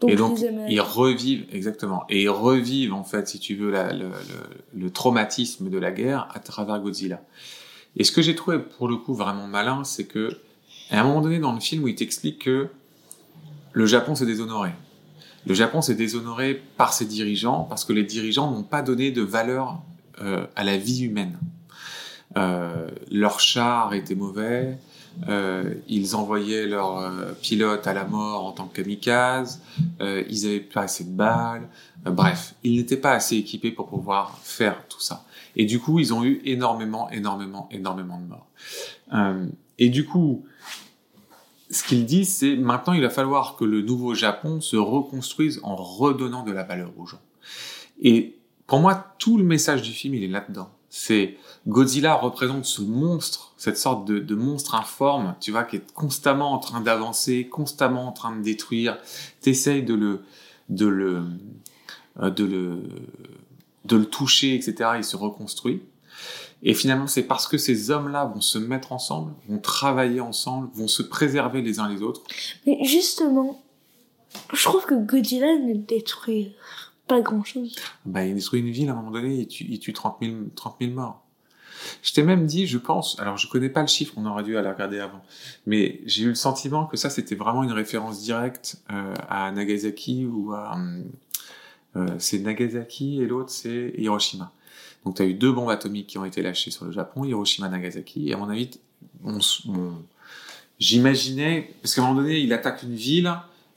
Donc, 0.00 0.10
et 0.10 0.16
donc, 0.16 0.38
ils 0.70 0.80
revivent, 0.80 1.46
exactement, 1.52 2.04
et 2.10 2.24
ils 2.24 2.28
revivent, 2.28 2.92
en 2.92 3.04
fait, 3.04 3.26
si 3.28 3.38
tu 3.38 3.54
veux, 3.54 3.70
la- 3.70 3.92
le, 3.92 4.08
le- 4.08 4.80
le 4.80 4.90
traumatisme 4.90 5.70
de 5.70 5.78
la 5.78 5.92
guerre 5.92 6.28
à 6.34 6.40
travers 6.40 6.78
Godzilla. 6.80 7.22
Et 7.96 8.04
ce 8.04 8.12
que 8.12 8.20
j'ai 8.20 8.34
trouvé, 8.34 8.58
pour 8.58 8.88
le 8.88 8.96
coup, 8.96 9.14
vraiment 9.14 9.46
malin, 9.46 9.84
c'est 9.84 10.04
que, 10.06 10.36
à 10.90 11.00
un 11.00 11.04
moment 11.04 11.20
donné 11.20 11.38
dans 11.38 11.52
le 11.52 11.60
film 11.60 11.84
où 11.84 11.88
il 11.88 11.94
t'explique 11.94 12.44
que 12.44 12.68
le 13.72 13.86
Japon 13.86 14.14
s'est 14.14 14.26
déshonoré. 14.26 14.70
Le 15.46 15.54
Japon 15.54 15.82
s'est 15.82 15.94
déshonoré 15.94 16.62
par 16.76 16.92
ses 16.92 17.04
dirigeants, 17.04 17.64
parce 17.64 17.84
que 17.84 17.92
les 17.92 18.04
dirigeants 18.04 18.50
n'ont 18.50 18.62
pas 18.62 18.82
donné 18.82 19.10
de 19.10 19.22
valeur 19.22 19.82
euh, 20.20 20.46
à 20.56 20.64
la 20.64 20.76
vie 20.76 21.02
humaine. 21.02 21.38
Euh, 22.36 22.88
leurs 23.10 23.40
chars 23.40 23.94
étaient 23.94 24.14
mauvais, 24.14 24.78
euh, 25.28 25.74
ils 25.86 26.16
envoyaient 26.16 26.66
leurs 26.66 26.98
euh, 26.98 27.32
pilotes 27.40 27.86
à 27.86 27.92
la 27.92 28.04
mort 28.04 28.46
en 28.46 28.52
tant 28.52 28.66
que 28.66 28.76
kamikazes, 28.76 29.60
euh, 30.00 30.24
ils 30.28 30.46
avaient 30.46 30.60
pas 30.60 30.82
assez 30.82 31.04
de 31.04 31.10
balles, 31.10 31.68
euh, 32.06 32.10
bref, 32.10 32.54
ils 32.64 32.76
n'étaient 32.76 32.96
pas 32.96 33.12
assez 33.12 33.36
équipés 33.36 33.70
pour 33.70 33.88
pouvoir 33.88 34.38
faire 34.42 34.86
tout 34.88 35.00
ça. 35.00 35.24
Et 35.56 35.66
du 35.66 35.78
coup, 35.78 36.00
ils 36.00 36.12
ont 36.12 36.24
eu 36.24 36.40
énormément, 36.44 37.10
énormément, 37.10 37.68
énormément 37.70 38.18
de 38.18 38.26
morts. 38.26 38.48
Et 39.78 39.88
du 39.88 40.06
coup, 40.06 40.44
ce 41.70 41.82
qu'ils 41.84 42.06
disent, 42.06 42.36
c'est 42.36 42.56
maintenant 42.56 42.92
il 42.92 43.02
va 43.02 43.10
falloir 43.10 43.56
que 43.56 43.64
le 43.64 43.82
nouveau 43.82 44.14
Japon 44.14 44.60
se 44.60 44.76
reconstruise 44.76 45.60
en 45.62 45.76
redonnant 45.76 46.44
de 46.44 46.52
la 46.52 46.62
valeur 46.62 46.92
aux 46.98 47.06
gens. 47.06 47.20
Et 48.00 48.36
pour 48.66 48.80
moi, 48.80 49.14
tout 49.18 49.36
le 49.36 49.44
message 49.44 49.82
du 49.82 49.92
film, 49.92 50.14
il 50.14 50.24
est 50.24 50.28
là-dedans. 50.28 50.70
C'est 50.88 51.36
Godzilla 51.66 52.14
représente 52.14 52.66
ce 52.66 52.80
monstre, 52.80 53.52
cette 53.56 53.76
sorte 53.76 54.06
de, 54.06 54.20
de 54.20 54.34
monstre 54.36 54.76
informe, 54.76 55.34
tu 55.40 55.50
vois, 55.50 55.64
qui 55.64 55.76
est 55.76 55.92
constamment 55.92 56.52
en 56.52 56.58
train 56.58 56.80
d'avancer, 56.80 57.48
constamment 57.48 58.06
en 58.06 58.12
train 58.12 58.36
de 58.36 58.42
détruire. 58.42 58.98
T'essayes 59.40 59.82
de 59.82 59.94
le, 59.94 60.22
de 60.68 60.86
le, 60.86 61.24
euh, 62.20 62.30
de 62.30 62.44
le, 62.44 62.82
de 63.84 63.96
le 63.96 64.06
toucher, 64.06 64.54
etc. 64.54 64.90
Il 64.96 65.04
se 65.04 65.16
reconstruit. 65.16 65.82
Et 66.62 66.74
finalement, 66.74 67.06
c'est 67.06 67.24
parce 67.24 67.46
que 67.46 67.58
ces 67.58 67.90
hommes-là 67.90 68.24
vont 68.24 68.40
se 68.40 68.58
mettre 68.58 68.92
ensemble, 68.92 69.32
vont 69.48 69.58
travailler 69.58 70.20
ensemble, 70.20 70.70
vont 70.74 70.88
se 70.88 71.02
préserver 71.02 71.60
les 71.60 71.78
uns 71.78 71.88
les 71.88 72.02
autres. 72.02 72.22
Mais 72.66 72.78
justement, 72.84 73.62
je 74.52 74.64
trouve 74.64 74.86
que 74.86 74.94
Godzilla 74.94 75.58
ne 75.58 75.74
détruit 75.74 76.54
pas 77.06 77.20
grand 77.20 77.44
chose. 77.44 77.76
Bah, 78.06 78.24
il 78.24 78.34
détruit 78.34 78.60
une 78.60 78.70
ville 78.70 78.88
à 78.88 78.92
un 78.92 78.96
moment 78.96 79.10
donné, 79.10 79.34
il 79.34 79.46
tue, 79.46 79.66
il 79.68 79.78
tue 79.78 79.92
30, 79.92 80.16
000, 80.22 80.34
30 80.54 80.76
000 80.80 80.92
morts. 80.92 81.24
Je 82.02 82.12
t'ai 82.12 82.22
même 82.22 82.46
dit, 82.46 82.66
je 82.66 82.78
pense, 82.78 83.18
alors 83.20 83.36
je 83.36 83.48
connais 83.48 83.68
pas 83.68 83.82
le 83.82 83.86
chiffre, 83.86 84.14
on 84.16 84.24
aurait 84.24 84.42
dû 84.42 84.56
aller 84.56 84.70
regarder 84.70 85.00
avant, 85.00 85.20
mais 85.66 86.00
j'ai 86.06 86.22
eu 86.24 86.28
le 86.28 86.34
sentiment 86.34 86.86
que 86.86 86.96
ça 86.96 87.10
c'était 87.10 87.34
vraiment 87.34 87.62
une 87.62 87.72
référence 87.72 88.22
directe 88.22 88.78
euh, 88.90 89.14
à 89.28 89.50
Nagasaki 89.52 90.24
ou 90.24 90.52
à... 90.52 90.78
euh, 91.96 92.06
c'est 92.18 92.38
Nagasaki 92.38 93.20
et 93.20 93.26
l'autre 93.26 93.50
c'est 93.50 93.92
Hiroshima. 93.98 94.50
Donc 95.04 95.16
tu 95.16 95.22
as 95.22 95.26
eu 95.26 95.34
deux 95.34 95.52
bombes 95.52 95.70
atomiques 95.70 96.06
qui 96.08 96.18
ont 96.18 96.24
été 96.24 96.40
lâchées 96.42 96.70
sur 96.70 96.84
le 96.86 96.92
Japon, 96.92 97.24
Hiroshima, 97.24 97.68
Nagasaki, 97.68 98.28
et 98.30 98.34
à 98.34 98.36
mon 98.36 98.48
avis, 98.48 98.70
on 99.22 99.38
s- 99.38 99.62
on- 99.68 99.92
j'imaginais, 100.78 101.74
parce 101.82 101.94
qu'à 101.94 102.02
un 102.02 102.06
moment 102.08 102.20
donné, 102.22 102.38
il 102.40 102.52
attaque 102.52 102.82
une 102.82 102.94
ville, 102.94 103.32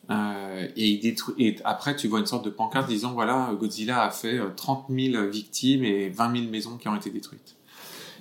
euh, 0.10 0.67
et, 0.75 0.88
il 0.89 1.00
détruit, 1.01 1.36
et 1.38 1.55
après, 1.65 1.96
tu 1.96 2.07
vois 2.07 2.19
une 2.19 2.25
sorte 2.25 2.46
de 2.46 2.50
pancarte 2.50 2.88
disant 2.88 3.12
voilà, 3.13 3.51
Godzilla 3.60 4.03
a 4.03 4.10
fait 4.10 4.38
euh, 4.39 4.50
30 4.55 4.86
000 4.89 5.27
victimes 5.29 5.84
et 5.84 6.10
20 6.10 6.36
000 6.38 6.50
maisons 6.50 6.77
qui 6.77 6.88
ont 6.88 6.96
été 6.96 7.10
détruites. 7.10 7.55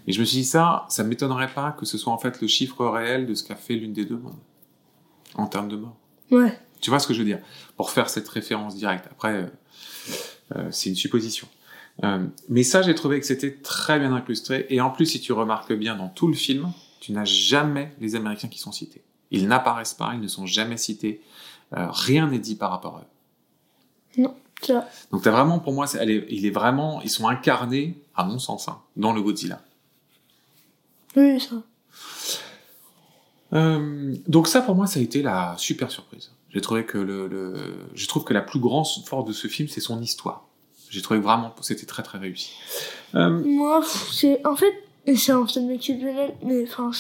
Et 0.09 0.13
je 0.13 0.21
me 0.21 0.25
suis 0.25 0.39
dit 0.39 0.45
ça, 0.45 0.87
ça 0.89 1.03
m'étonnerait 1.05 1.53
pas 1.53 1.73
que 1.73 1.85
ce 1.87 1.99
soit 1.99 2.13
en 2.13 2.19
fait 2.19 2.41
le 2.41 2.47
chiffre 2.49 2.87
réel 2.87 3.27
de 3.27 3.35
ce 3.35 3.43
qu'a 3.45 3.57
fait 3.57 3.75
l'une 3.75 3.93
des 3.93 4.05
deux 4.05 4.17
bombes 4.17 4.35
en 5.35 5.47
termes 5.47 5.69
de 5.69 5.77
morts. 5.77 5.97
Ouais. 6.31 6.59
Tu 6.81 6.91
vois 6.91 6.99
ce 7.01 7.07
que 7.09 7.15
je 7.15 7.21
veux 7.21 7.25
dire? 7.25 7.41
Pour 7.77 7.91
faire 7.91 8.09
cette 8.11 8.29
référence 8.29 8.77
directe. 8.77 9.07
Après, 9.11 9.33
euh, 9.33 9.47
euh, 10.57 10.69
c'est 10.71 10.91
une 10.91 10.95
supposition. 10.97 11.49
Euh, 12.05 12.27
mais 12.49 12.63
ça, 12.63 12.83
j'ai 12.83 12.95
trouvé 12.95 13.21
que 13.21 13.27
c'était 13.27 13.55
très 13.55 13.99
bien 13.99 14.13
incrusté. 14.15 14.67
Et 14.75 14.81
en 14.81 14.91
plus, 14.91 15.07
si 15.07 15.21
tu 15.21 15.33
remarques 15.33 15.73
bien 15.73 15.97
dans 15.97 16.09
tout 16.09 16.29
le 16.29 16.35
film, 16.35 16.73
tu 17.01 17.13
n'as 17.13 17.25
jamais 17.25 17.95
les 18.01 18.15
Américains 18.17 18.49
qui 18.49 18.59
sont 18.59 18.73
cités. 18.73 19.03
Ils 19.31 19.49
n'apparaissent 19.49 19.95
pas, 19.95 20.13
ils 20.15 20.21
ne 20.21 20.29
sont 20.29 20.47
jamais 20.47 20.77
cités. 20.77 21.21
Euh, 21.77 21.87
rien 21.91 22.29
n'est 22.29 22.39
dit 22.39 22.55
par 22.55 22.71
rapport 22.71 22.97
à 22.97 23.01
eux. 23.01 24.25
Tu 24.63 24.73
vois. 24.73 24.85
Donc 25.13 25.23
t'as 25.23 25.31
vraiment, 25.31 25.59
pour 25.59 25.73
moi, 25.73 25.87
c'est- 25.87 25.99
elle 25.99 26.11
est- 26.11 26.27
il 26.31 26.47
est 26.47 26.51
vraiment, 26.51 27.03
ils 27.03 27.11
sont 27.11 27.29
incarnés, 27.29 27.99
à 28.15 28.25
mon 28.25 28.39
sens, 28.39 28.69
hein, 28.69 28.81
dans 28.97 29.13
le 29.13 29.21
Godzilla. 29.21 29.61
Oui, 31.17 31.41
ça. 31.41 31.57
Euh, 33.53 34.15
donc 34.27 34.49
ça, 34.49 34.61
pour 34.63 34.75
moi, 34.75 34.87
ça 34.87 34.99
a 34.99 35.03
été 35.03 35.23
la 35.23 35.55
super 35.59 35.91
surprise. 35.91 36.31
J'ai 36.51 36.61
trouvé 36.61 36.85
que 36.85 36.99
le, 36.99 37.27
le, 37.29 37.55
je 37.95 38.07
trouve 38.07 38.25
que 38.25 38.33
la 38.35 38.41
plus 38.43 38.61
grande 38.61 38.87
force 39.05 39.25
de 39.27 39.33
ce 39.33 39.47
film, 39.49 39.69
c'est 39.69 39.81
son 39.81 40.01
histoire. 40.01 40.47
J'ai 40.91 41.03
trouvé 41.03 41.21
vraiment 41.21 41.51
que 41.51 41.65
c'était 41.65 41.87
très 41.87 42.03
très 42.03 42.19
réussi. 42.19 42.51
Euh, 43.15 43.31
Moi, 43.45 43.83
c'est 44.13 44.45
en 44.47 44.57
fait, 44.57 44.73
c'est 45.17 45.33
un 45.33 45.47
film 45.47 45.71
exceptionnel, 45.71 46.35
mais 46.45 46.63
enfin, 46.65 46.91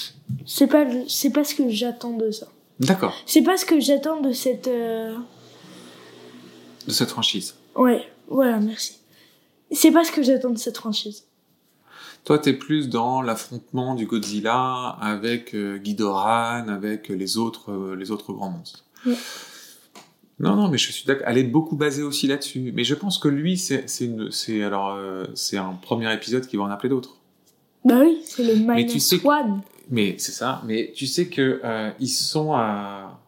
c'est 0.46 0.66
pas, 0.66 0.84
c'est 1.08 1.30
pas 1.30 1.44
ce 1.44 1.54
que 1.54 1.68
j'attends 1.68 2.16
de 2.16 2.30
ça. 2.30 2.46
D'accord, 2.80 3.14
C'est 3.26 3.42
pas 3.42 3.56
ce 3.56 3.64
que 3.64 3.80
j'attends 3.80 4.20
de 4.20 4.32
cette. 4.32 4.68
euh, 4.68 5.16
de 6.86 6.92
cette 6.92 7.08
franchise. 7.10 7.54
Ouais, 7.74 8.06
voilà, 8.28 8.58
merci. 8.58 8.98
C'est 9.72 9.90
pas 9.90 10.04
ce 10.04 10.12
que 10.12 10.22
j'attends 10.22 10.50
de 10.50 10.58
cette 10.58 10.76
franchise. 10.76 11.24
Toi, 12.24 12.38
t'es 12.38 12.52
plus 12.52 12.88
dans 12.88 13.22
l'affrontement 13.22 13.94
du 13.94 14.06
Godzilla 14.06 14.96
avec 15.00 15.54
euh, 15.54 15.78
Ghidorah, 15.78 16.56
avec 16.56 17.08
les 17.08 17.38
autres, 17.38 17.70
euh, 17.72 17.94
les 17.96 18.10
autres 18.10 18.32
grands 18.32 18.50
monstres. 18.50 18.84
Ouais. 19.06 19.14
Non, 20.38 20.54
non, 20.54 20.68
mais 20.68 20.76
je 20.78 20.92
suis 20.92 21.06
d'accord. 21.06 21.24
Elle 21.28 21.38
est 21.38 21.44
beaucoup 21.44 21.76
basée 21.76 22.02
aussi 22.02 22.26
là-dessus. 22.26 22.70
Mais 22.74 22.84
je 22.84 22.94
pense 22.94 23.18
que 23.18 23.28
lui, 23.28 23.56
c'est, 23.56 23.86
alors, 24.62 24.90
euh, 24.90 25.24
c'est 25.34 25.56
un 25.56 25.72
premier 25.72 26.12
épisode 26.12 26.46
qui 26.46 26.56
va 26.56 26.64
en 26.64 26.70
appeler 26.70 26.90
d'autres. 26.90 27.16
Bah 27.84 28.00
oui, 28.00 28.20
c'est 28.24 28.44
le 28.44 28.54
minus 28.56 28.92
tu 28.92 29.00
sais 29.00 29.18
que- 29.18 29.26
one. 29.26 29.62
Mais 29.88 30.16
c'est 30.18 30.32
ça. 30.32 30.60
Mais 30.66 30.92
tu 30.94 31.06
sais 31.06 31.28
que 31.28 31.60
euh, 31.64 31.90
ils 32.00 32.08
sont 32.08 32.52
à, 32.52 33.20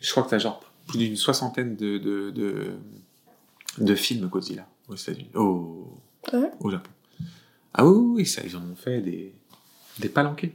je 0.00 0.10
crois 0.10 0.22
que 0.22 0.30
t'as 0.30 0.38
genre 0.38 0.62
plus 0.86 0.98
d'une 0.98 1.16
soixantaine 1.16 1.74
de 1.76 1.98
de, 1.98 2.30
de 2.30 2.72
de 3.78 3.94
films 3.94 4.26
Godzilla 4.28 4.66
aux 4.88 4.94
États-Unis, 4.94 5.30
au 5.34 5.98
Ouais. 6.32 6.50
au 6.60 6.70
Japon. 6.70 6.90
Ah 7.72 7.84
oui, 7.86 7.96
oui, 8.16 8.26
ça, 8.26 8.42
ils 8.44 8.54
en 8.56 8.60
ont 8.60 8.76
fait 8.76 9.00
des 9.00 9.34
des 9.98 10.08
palanquets. 10.10 10.52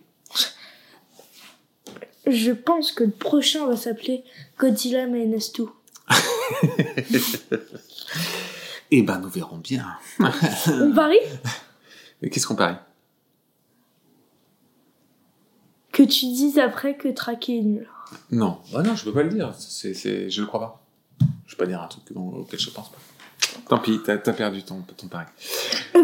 Je 2.27 2.51
pense 2.51 2.91
que 2.91 3.03
le 3.03 3.09
prochain 3.11 3.65
va 3.65 3.75
s'appeler 3.75 4.23
Godzilla 4.59 5.07
Minus 5.07 5.51
2. 5.53 5.67
Eh 8.91 9.03
ben, 9.03 9.19
nous 9.19 9.29
verrons 9.29 9.57
bien. 9.57 9.85
On 10.19 10.91
parie 10.95 11.19
Et 12.23 12.29
Qu'est-ce 12.31 12.47
qu'on 12.47 12.55
parie? 12.55 12.77
Que 15.91 16.01
tu 16.03 16.25
dises 16.25 16.57
après 16.57 16.97
que 16.97 17.09
traquer 17.09 17.59
est 17.59 17.63
nul. 17.63 17.87
Non, 18.31 18.59
bah 18.73 18.81
non, 18.81 18.95
je 18.95 19.03
peux 19.03 19.13
pas 19.13 19.21
le 19.21 19.29
dire. 19.29 19.53
C'est, 19.55 19.93
c'est, 19.93 20.29
je 20.31 20.41
le 20.41 20.47
crois 20.47 20.59
pas. 20.59 20.85
Je 21.45 21.55
peux 21.55 21.65
pas 21.65 21.69
dire 21.69 21.81
un 21.81 21.87
truc 21.87 22.03
auquel 22.15 22.59
je 22.59 22.69
pense 22.71 22.89
pas. 22.89 22.97
Tant 23.67 23.77
pis, 23.79 23.99
t'as, 24.03 24.17
perdu 24.17 24.63
ton, 24.63 24.81
ton 24.97 25.07
pari. 25.07 25.25
Quoi? 25.93 26.01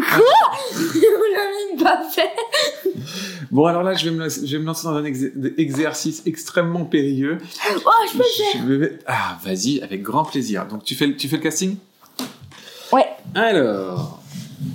On 0.74 1.34
l'a 1.34 1.74
même 1.74 1.82
pas 1.82 2.08
fait 2.08 2.30
Bon, 3.50 3.66
alors 3.66 3.82
là, 3.82 3.94
je 3.94 4.08
vais 4.08 4.14
me, 4.16 4.24
lancer- 4.24 4.46
je 4.46 4.56
vais 4.56 4.62
me 4.62 4.66
lancer 4.66 4.84
dans 4.86 4.94
un 4.94 5.04
ex- 5.04 5.24
exercice 5.58 6.22
extrêmement 6.26 6.84
périlleux. 6.84 7.38
Oh, 7.84 7.90
je 8.06 8.12
peux 8.12 8.24
le 8.24 8.44
faire 8.52 8.62
Je 8.68 8.72
vais- 8.74 8.98
Ah, 9.06 9.38
vas-y, 9.42 9.80
avec 9.82 10.02
grand 10.02 10.24
plaisir. 10.24 10.66
Donc, 10.66 10.84
tu 10.84 10.94
fais, 10.94 11.06
le- 11.06 11.16
tu 11.16 11.28
fais 11.28 11.36
le 11.36 11.42
casting? 11.42 11.76
Ouais. 12.92 13.06
Alors, 13.34 14.20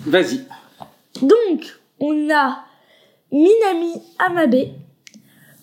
vas-y. 0.05 0.45
Donc, 1.21 1.79
on 2.00 2.29
a 2.33 2.63
Minami 3.31 4.01
Amabe 4.19 4.55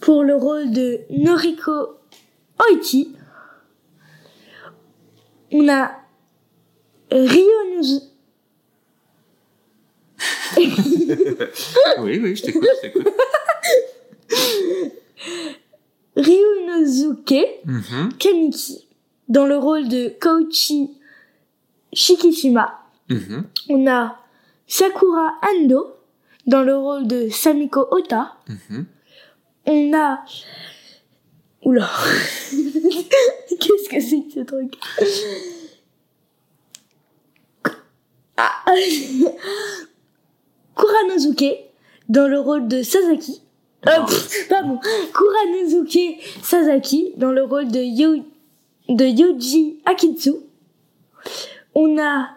pour 0.01 0.23
le 0.25 0.35
rôle 0.37 0.71
de 0.73 1.01
Noriko 1.11 1.99
Oiki. 2.71 3.15
On 5.53 5.69
a 5.69 5.93
Ryonozu... 7.11 8.01
oui, 10.59 12.19
oui, 12.23 12.37
je 12.37 12.43
t'écoute, 12.43 12.65
je 12.77 12.81
t'écoute. 12.89 13.09
Ryunosuke 16.17 17.61
Mhm, 17.65 18.13
Kamiki 18.19 18.87
dans 19.29 19.47
le 19.47 19.57
rôle 19.57 19.89
de 19.89 20.09
Koichi 20.21 20.91
Shikishima. 21.93 22.81
mhm. 23.09 23.45
On 23.69 23.87
a 23.87 24.17
Sakura 24.67 25.35
Ando 25.43 25.95
dans 26.47 26.63
le 26.63 26.77
rôle 26.77 27.07
de 27.07 27.29
Samiko 27.29 27.87
Ota. 27.91 28.35
Mhm. 28.49 28.87
On 29.67 29.93
a... 29.95 30.25
Oula. 31.65 31.89
Qu'est-ce 33.61 33.89
que 33.89 34.01
c'est 34.01 34.23
que 34.23 34.33
ce 34.35 34.41
truc 34.41 34.75
ah. 38.37 38.58
Kuranosuke 40.77 41.57
dans 42.09 42.29
le 42.29 42.41
rôle 42.41 42.69
de 42.69 42.83
Sasaki. 42.83 43.43
Euh, 43.87 44.05
pff, 44.07 44.49
pardon. 44.49 44.79
Kuranosuke 45.13 46.21
Sasaki 46.43 47.13
dans 47.17 47.31
le 47.33 47.45
rôle 47.45 47.69
de, 47.71 47.81
Yo- 47.81 48.25
de 48.89 49.05
Yoji 49.05 49.81
Akitsu. 49.85 50.33
On 51.75 51.99
a 51.99 52.29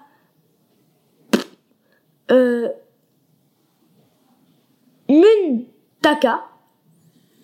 euh, 2.32 2.70
Mun 5.10 5.62
Taka 6.02 6.46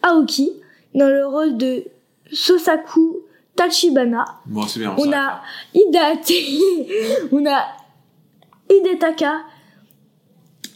Aoki 0.02 0.52
dans 0.94 1.10
le 1.10 1.26
rôle 1.28 1.58
de 1.58 1.84
Sosaku 2.32 3.18
Tachibana. 3.56 4.26
Bon, 4.46 4.64
c'est 4.68 4.80
bien. 4.80 4.94
On 4.98 5.04
s'arrête 5.12 5.16
a. 5.16 5.42
Hidate, 5.74 6.32
on 7.32 7.46
a 7.46 7.66
Hidetaka 8.70 9.42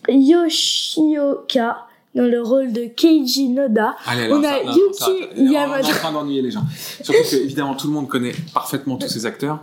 Yoshioka 0.10 1.88
dans 2.14 2.24
le 2.28 2.42
rôle 2.42 2.74
de 2.74 2.86
Keiji 2.88 3.48
Noda. 3.50 3.96
Allez, 4.06 4.24
alors, 4.24 4.40
on 4.40 4.44
a 4.44 4.64
non, 4.66 4.74
Yuki 4.76 4.98
ça- 5.00 5.08
on 5.10 5.46
est 5.46 5.48
en 5.48 5.52
Yamada. 5.52 5.88
train 5.88 6.12
d'ennuyer 6.12 6.42
les 6.42 6.52
gens. 6.52 6.64
Surtout 7.02 7.22
que, 7.30 7.36
évidemment, 7.38 7.74
tout 7.74 7.88
le 7.88 7.94
monde 7.94 8.10
connaît 8.10 8.34
parfaitement 8.54 8.98
tous 8.98 9.08
ces 9.08 9.26
acteurs. 9.26 9.60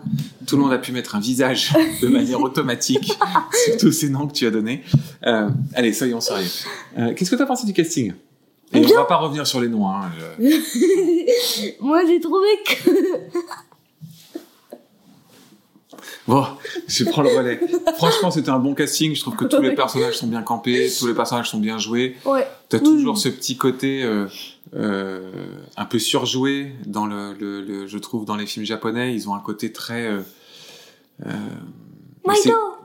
Tout 0.47 0.56
le 0.56 0.62
monde 0.62 0.73
a 0.73 0.78
pu 0.78 0.92
mettre 0.92 1.14
un 1.14 1.20
visage 1.20 1.75
de 2.00 2.08
manière 2.08 2.40
automatique 2.40 3.12
sur 3.66 3.76
tous 3.76 3.92
ces 3.92 4.08
noms 4.08 4.26
que 4.26 4.32
tu 4.32 4.47
as 4.47 4.50
donnés. 4.50 4.82
Euh, 5.26 5.50
allez, 5.75 5.92
soyons 5.92 6.23
sérieux. 6.23 6.49
Euh, 6.97 7.12
Qu'est-ce 7.14 7.30
que 7.30 7.37
tu 7.37 7.42
as 7.42 7.47
pensé 7.47 7.66
du 7.66 7.75
casting? 7.75 8.14
Et 8.73 8.78
on 8.78 8.80
Bien. 8.80 8.97
va 8.97 9.04
pas 9.04 9.16
revenir 9.16 9.47
sur 9.47 9.61
les 9.61 9.68
noms. 9.68 9.87
Hein, 9.88 10.11
je- 10.40 10.44
Moi 11.80 12.00
j'ai 12.06 12.20
trouvé 12.20 12.49
que 12.66 12.90
Bon, 16.28 16.44
je 16.87 17.04
prends 17.04 17.23
le 17.23 17.30
relais. 17.37 17.58
Franchement, 17.97 18.30
c'était 18.30 18.50
un 18.50 18.58
bon 18.58 18.75
casting. 18.75 19.14
Je 19.16 19.20
trouve 19.23 19.35
que 19.35 19.47
tous 19.47 19.61
les 19.62 19.75
personnages 19.75 20.18
sont 20.18 20.26
bien 20.28 20.42
campés, 20.42 20.88
tous 20.99 21.06
les 21.08 21.14
personnages 21.14 21.50
sont 21.50 21.58
bien 21.58 21.78
joués. 21.78 22.16
ouais 22.26 22.47
T'as 22.68 22.78
toujours 22.80 23.16
ce 23.18 23.28
petit 23.30 23.56
côté 23.56 24.02
euh, 24.04 24.26
euh, 24.76 25.30
un 25.78 25.85
peu 25.87 25.99
surjoué 25.99 26.73
dans 26.87 27.06
le, 27.06 27.32
le, 27.40 27.62
le- 27.62 27.87
je 27.87 27.97
trouve 27.99 28.26
dans 28.26 28.37
les 28.37 28.44
films 28.47 28.66
japonais, 28.66 29.14
ils 29.14 29.26
ont 29.28 29.35
un 29.35 29.40
côté 29.40 29.73
très 29.73 30.06
euh, 30.06 30.20
euh, 31.26 31.30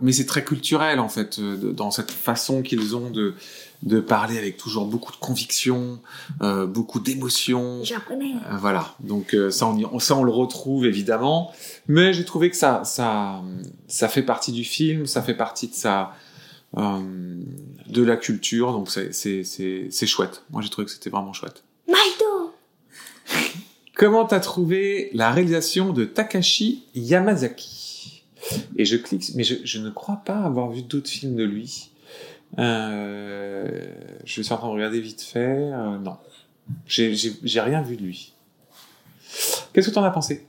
mais 0.01 0.11
c'est- 0.13 0.25
très 0.25 0.43
culturel 0.45 0.99
en 0.99 1.09
fait 1.09 1.37
euh, 1.39 1.57
dans 1.73 1.91
cette 1.91 2.11
façon 2.11 2.61
qu'ils 2.61 2.95
ont 2.95 3.09
de 3.09 3.33
de 3.83 3.99
parler 3.99 4.37
avec 4.37 4.55
toujours 4.57 4.85
beaucoup 4.85 5.11
de 5.11 5.17
conviction, 5.17 5.99
euh, 6.41 6.65
beaucoup 6.65 6.99
d'émotion. 7.01 7.81
Euh, 8.49 8.55
voilà, 8.57 8.95
donc 9.01 9.35
euh, 9.35 9.49
ça, 9.51 9.67
on 9.67 9.77
y- 9.77 10.01
ça 10.01 10.15
on 10.15 10.23
le 10.23 10.31
retrouve 10.31 10.85
évidemment, 10.85 11.51
mais 11.87 12.13
j'ai 12.13 12.23
trouvé 12.25 12.49
que 12.49 12.55
ça, 12.55 12.83
ça, 12.85 13.41
ça 13.87 14.07
fait 14.07 14.23
partie 14.23 14.51
du 14.53 14.63
film, 14.63 15.05
ça 15.05 15.21
fait 15.21 15.33
partie 15.35 15.67
de 15.67 15.73
sa, 15.73 16.13
euh, 16.77 17.41
de 17.87 18.03
la 18.03 18.15
culture, 18.15 18.71
donc 18.71 18.89
c'est, 18.89 19.11
chouette. 20.07 20.43
Moi 20.49 20.61
j'ai 20.61 20.69
trouvé 20.69 20.85
que 20.85 20.91
c'était 20.91 21.09
vraiment 21.09 21.33
chouette. 21.33 21.63
Maito. 21.87 22.53
Comment 23.95 24.25
t'as 24.25 24.39
trouvé 24.39 25.09
la 25.13 25.29
réalisation 25.31 25.91
de 25.93 26.05
Takashi 26.05 26.85
Yamazaki? 26.95 28.23
Et 28.75 28.85
je 28.85 28.97
clique, 28.97 29.31
mais 29.35 29.43
je, 29.43 29.55
je 29.63 29.79
ne 29.79 29.89
crois 29.89 30.21
pas 30.25 30.37
avoir 30.39 30.69
vu 30.71 30.81
d'autres 30.81 31.09
films 31.09 31.35
de 31.35 31.43
lui. 31.43 31.89
Euh, 32.59 33.93
je 34.25 34.41
suis 34.41 34.53
en 34.53 34.57
train 34.57 34.67
de 34.67 34.73
regarder 34.73 34.99
vite 34.99 35.21
fait. 35.21 35.39
euh, 35.39 35.97
non, 35.97 36.17
j'ai, 36.85 37.61
rien 37.61 37.81
vu 37.81 37.97
de 37.97 38.03
lui. 38.03 38.33
Qu'est-ce 39.73 39.89
que 39.89 39.93
t'en 39.93 40.03
as 40.03 40.11
pensé? 40.11 40.45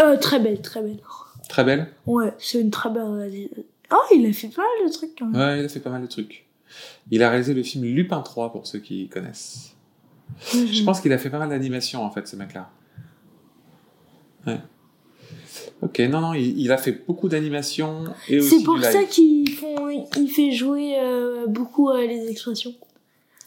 Euh, 0.00 0.16
très 0.16 0.38
belle, 0.40 0.60
très 0.60 0.82
belle. 0.82 1.00
Très 1.48 1.64
belle? 1.64 1.88
Ouais, 2.06 2.32
c'est 2.38 2.60
une 2.60 2.70
très 2.70 2.90
belle. 2.90 3.48
Oh, 3.92 3.96
il 4.14 4.26
a 4.26 4.32
fait 4.32 4.48
pas 4.48 4.62
mal 4.62 4.88
de 4.88 4.92
trucs 4.92 5.18
quand 5.18 5.26
même. 5.26 5.40
Ouais, 5.40 5.60
il 5.60 5.64
a 5.64 5.68
fait 5.68 5.80
pas 5.80 5.90
mal 5.90 6.02
de 6.02 6.06
trucs. 6.06 6.46
Il 7.10 7.22
a 7.22 7.30
réalisé 7.30 7.54
le 7.54 7.62
film 7.62 7.84
Lupin 7.84 8.20
3 8.20 8.52
pour 8.52 8.66
ceux 8.66 8.78
qui 8.78 9.08
connaissent. 9.08 9.74
Je 10.52 10.82
pense 10.84 11.00
qu'il 11.00 11.12
a 11.12 11.18
fait 11.18 11.30
pas 11.30 11.38
mal 11.38 11.50
d'animation 11.50 12.04
en 12.04 12.10
fait, 12.10 12.26
ce 12.26 12.36
mec-là. 12.36 12.70
Ouais. 14.46 14.58
Ok, 15.82 15.98
non, 16.00 16.20
non, 16.20 16.34
il, 16.34 16.58
il 16.60 16.72
a 16.72 16.78
fait 16.78 16.92
beaucoup 17.06 17.28
d'animation 17.28 18.04
et 18.28 18.38
aussi 18.40 18.58
C'est 18.58 18.64
pour 18.64 18.74
du 18.74 18.80
live. 18.82 18.90
ça 18.90 19.04
qu'il 19.04 19.50
font, 19.50 19.88
il 20.16 20.28
fait 20.28 20.52
jouer 20.52 20.96
euh, 20.98 21.46
beaucoup 21.46 21.90
euh, 21.90 22.06
les 22.06 22.28
expressions. 22.28 22.74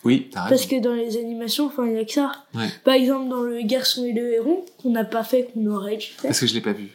Oui, 0.03 0.29
t'as 0.31 0.47
Parce 0.47 0.65
raison. 0.65 0.77
que 0.77 0.83
dans 0.83 0.93
les 0.93 1.17
animations, 1.17 1.65
enfin, 1.65 1.85
il 1.87 1.93
y 1.93 1.97
a 1.99 2.05
que 2.05 2.11
ça. 2.11 2.31
Ouais. 2.53 2.67
Par 2.85 2.93
exemple, 2.93 3.29
dans 3.29 3.41
Le 3.41 3.61
Garçon 3.63 4.05
et 4.05 4.13
le 4.13 4.33
Héron, 4.35 4.63
qu'on 4.81 4.91
n'a 4.91 5.03
pas 5.03 5.23
fait, 5.23 5.49
qu'on 5.53 5.65
aurait 5.67 5.97
dû 5.97 6.05
faire. 6.05 6.29
Parce 6.29 6.39
que 6.39 6.47
je 6.47 6.53
l'ai 6.53 6.61
pas 6.61 6.73
vu. 6.73 6.89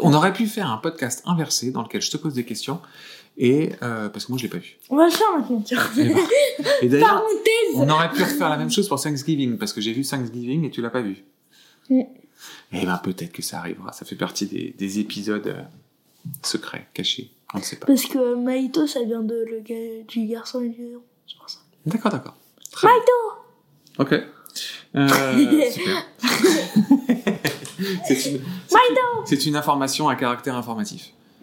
On 0.00 0.12
aurait 0.12 0.32
pu 0.32 0.46
faire 0.46 0.70
un 0.70 0.78
podcast 0.78 1.22
inversé 1.26 1.70
dans 1.70 1.82
lequel 1.82 2.02
je 2.02 2.10
te 2.10 2.16
pose 2.16 2.34
des 2.34 2.44
questions 2.44 2.80
et 3.38 3.70
euh, 3.82 4.08
parce 4.08 4.24
que 4.26 4.32
moi 4.32 4.38
je 4.38 4.42
l'ai 4.44 4.48
pas 4.48 4.58
vu. 4.58 4.78
On 4.90 4.96
va 4.96 5.04
le 5.06 5.10
faire 5.10 5.26
maintenant, 5.38 5.60
tiens. 5.60 5.78
Et, 5.98 6.04
ben- 6.04 6.16
et 6.82 6.88
d'ailleurs, 6.88 7.08
Parenthèse 7.08 7.74
on 7.76 7.88
aurait 7.88 8.10
pu 8.10 8.22
refaire 8.22 8.48
la 8.48 8.56
même 8.56 8.70
chose 8.70 8.88
pour 8.88 9.00
Thanksgiving 9.00 9.56
parce 9.58 9.72
que 9.72 9.80
j'ai 9.80 9.92
vu 9.92 10.02
Thanksgiving 10.04 10.64
et 10.64 10.70
tu 10.70 10.80
l'as 10.82 10.90
pas 10.90 11.02
vu. 11.02 11.24
Mm. 11.90 12.02
Et 12.72 12.84
ben 12.86 12.98
peut-être 13.02 13.32
que 13.32 13.42
ça 13.42 13.58
arrivera. 13.58 13.92
Ça 13.92 14.04
fait 14.04 14.16
partie 14.16 14.46
des, 14.46 14.74
des 14.78 14.98
épisodes 14.98 15.46
euh, 15.46 15.62
secrets, 16.42 16.88
cachés. 16.94 17.30
On 17.54 17.58
ne 17.58 17.62
sait 17.62 17.76
pas. 17.76 17.86
Parce 17.86 18.04
que 18.06 18.34
Maïto, 18.34 18.86
ça 18.86 19.02
vient 19.04 19.22
de 19.22 19.44
le 19.50 19.60
du 20.04 20.26
Garçon 20.26 20.62
et 20.62 20.68
du 20.70 20.82
Héron. 20.82 21.02
C'est 21.28 21.36
pour 21.38 21.50
ça. 21.50 21.58
D'accord, 21.86 22.10
d'accord. 22.12 22.36
Très 22.70 22.88
bien. 22.88 22.96
Maïto 22.96 23.12
Ok. 23.98 24.12
Euh, 24.94 25.08
super. 25.70 26.04
c'est 28.06 28.14
une, 28.14 28.40
c'est 28.66 28.78
une- 28.88 29.26
c'est 29.26 29.46
une 29.46 29.56
information 29.56 30.08
à 30.08 30.16
caractère 30.16 30.56
informatif. 30.56 31.12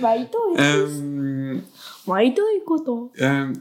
Maïto 0.00 0.38
est, 0.56 0.60
Euh, 0.60 1.58
Maïto 2.06 2.42
est 2.56 2.64
content. 2.64 3.10
euh, 3.20 3.52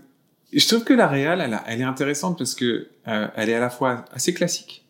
je 0.60 0.68
trouve 0.68 0.84
que 0.84 0.94
la 0.94 1.08
réal, 1.08 1.42
elle, 1.68 1.82
est 1.82 1.84
intéressante 1.84 2.38
parce 2.38 2.56
que 2.56 2.88
euh, 3.08 3.28
elle 3.36 3.50
est 3.50 3.56
à 3.56 3.60
la 3.60 3.70
fois 3.70 4.06
assez 4.12 4.34
classique. 4.34 4.86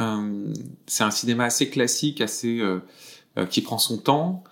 Euh, 0.00 0.52
c'est 0.86 1.04
un 1.04 1.10
cinéma 1.10 1.44
assez 1.44 1.70
classique, 1.70 2.20
assez 2.20 2.60
euh, 2.60 2.80
qui 3.48 3.62
prend 3.62 3.78
son 3.78 3.98
temps, 3.98 4.44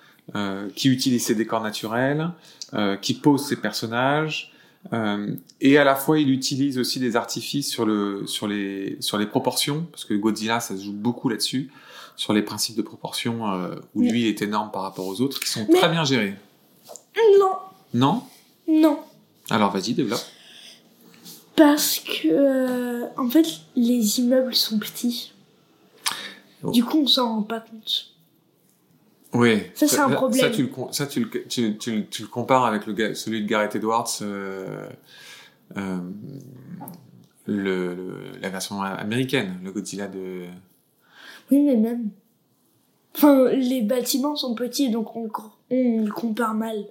qui 0.75 0.89
utilise 0.89 1.25
ses 1.25 1.35
décors 1.35 1.63
naturels, 1.63 2.31
qui 3.01 3.15
pose 3.15 3.47
ses 3.47 3.57
personnages, 3.57 4.53
et 5.61 5.79
à 5.79 5.85
la 5.85 5.95
fois 5.95 6.19
il 6.19 6.31
utilise 6.31 6.79
aussi 6.79 6.99
des 7.01 7.15
artifices 7.17 7.69
sur 7.69 7.87
le 7.87 8.27
sur 8.27 8.47
les 8.49 8.97
sur 9.01 9.19
les 9.19 9.27
proportions 9.27 9.87
parce 9.91 10.05
que 10.05 10.15
Godzilla 10.15 10.59
ça 10.61 10.77
se 10.77 10.83
joue 10.83 10.93
beaucoup 10.93 11.29
là-dessus 11.29 11.71
sur 12.17 12.33
les 12.33 12.43
principes 12.43 12.77
de 12.77 12.83
proportion 12.83 13.45
où 13.95 14.01
Oui. 14.01 14.11
lui 14.11 14.29
est 14.29 14.43
énorme 14.43 14.71
par 14.73 14.83
rapport 14.83 15.07
aux 15.07 15.21
autres 15.21 15.39
qui 15.41 15.49
sont 15.49 15.67
Mais- 15.69 15.79
très 15.79 15.89
bien 15.89 16.05
gérés. 16.05 16.35
Non, 17.41 17.57
Non? 17.95 18.23
Non. 18.69 19.01
Alors 19.51 19.73
vas-y 19.73 19.95
développe. 19.95 20.21
Parce 21.57 21.99
que, 22.01 22.29
euh, 22.29 23.07
en 23.17 23.29
fait, 23.31 23.47
les 23.77 24.21
immeubles 24.21 24.55
sont 24.55 24.79
petits. 24.79 25.33
Oh. 26.63 26.71
Du 26.71 26.85
coup, 26.85 26.99
on 27.03 27.07
s'en 27.07 27.37
rend 27.37 27.43
pas 27.43 27.61
compte. 27.61 28.13
Oui. 29.33 29.63
Ça, 29.75 29.87
c'est 29.89 29.99
un 30.01 30.11
problème. 30.11 30.41
Ça, 30.41 30.51
tu 30.51 30.63
le, 30.63 30.69
con- 30.69 30.93
ça, 30.93 31.07
tu 31.07 31.21
le, 31.25 31.31
tu, 31.49 31.77
tu, 31.79 31.97
le- 31.97 32.07
tu 32.07 32.23
le 32.23 32.29
compares 32.29 32.65
avec 32.67 32.87
le, 32.87 33.15
celui 33.15 33.43
de 33.43 33.49
Gareth 33.49 33.75
Edwards, 33.75 34.09
euh, 34.23 34.87
euh, 35.77 35.99
le, 37.47 37.95
le- 37.95 38.39
la 38.41 38.49
version 38.49 38.81
américaine, 38.83 39.59
le 39.65 39.73
Godzilla 39.73 40.09
de. 40.09 40.45
Oui, 41.51 41.61
mais 41.63 41.77
même. 41.77 42.11
Enfin, 43.17 43.49
les 43.51 43.83
bâtiments 43.83 44.37
sont 44.37 44.55
petits, 44.55 44.91
donc 44.91 45.17
on, 45.17 45.29
on 45.71 46.05
le 46.05 46.11
compare 46.13 46.55
mal. 46.55 46.85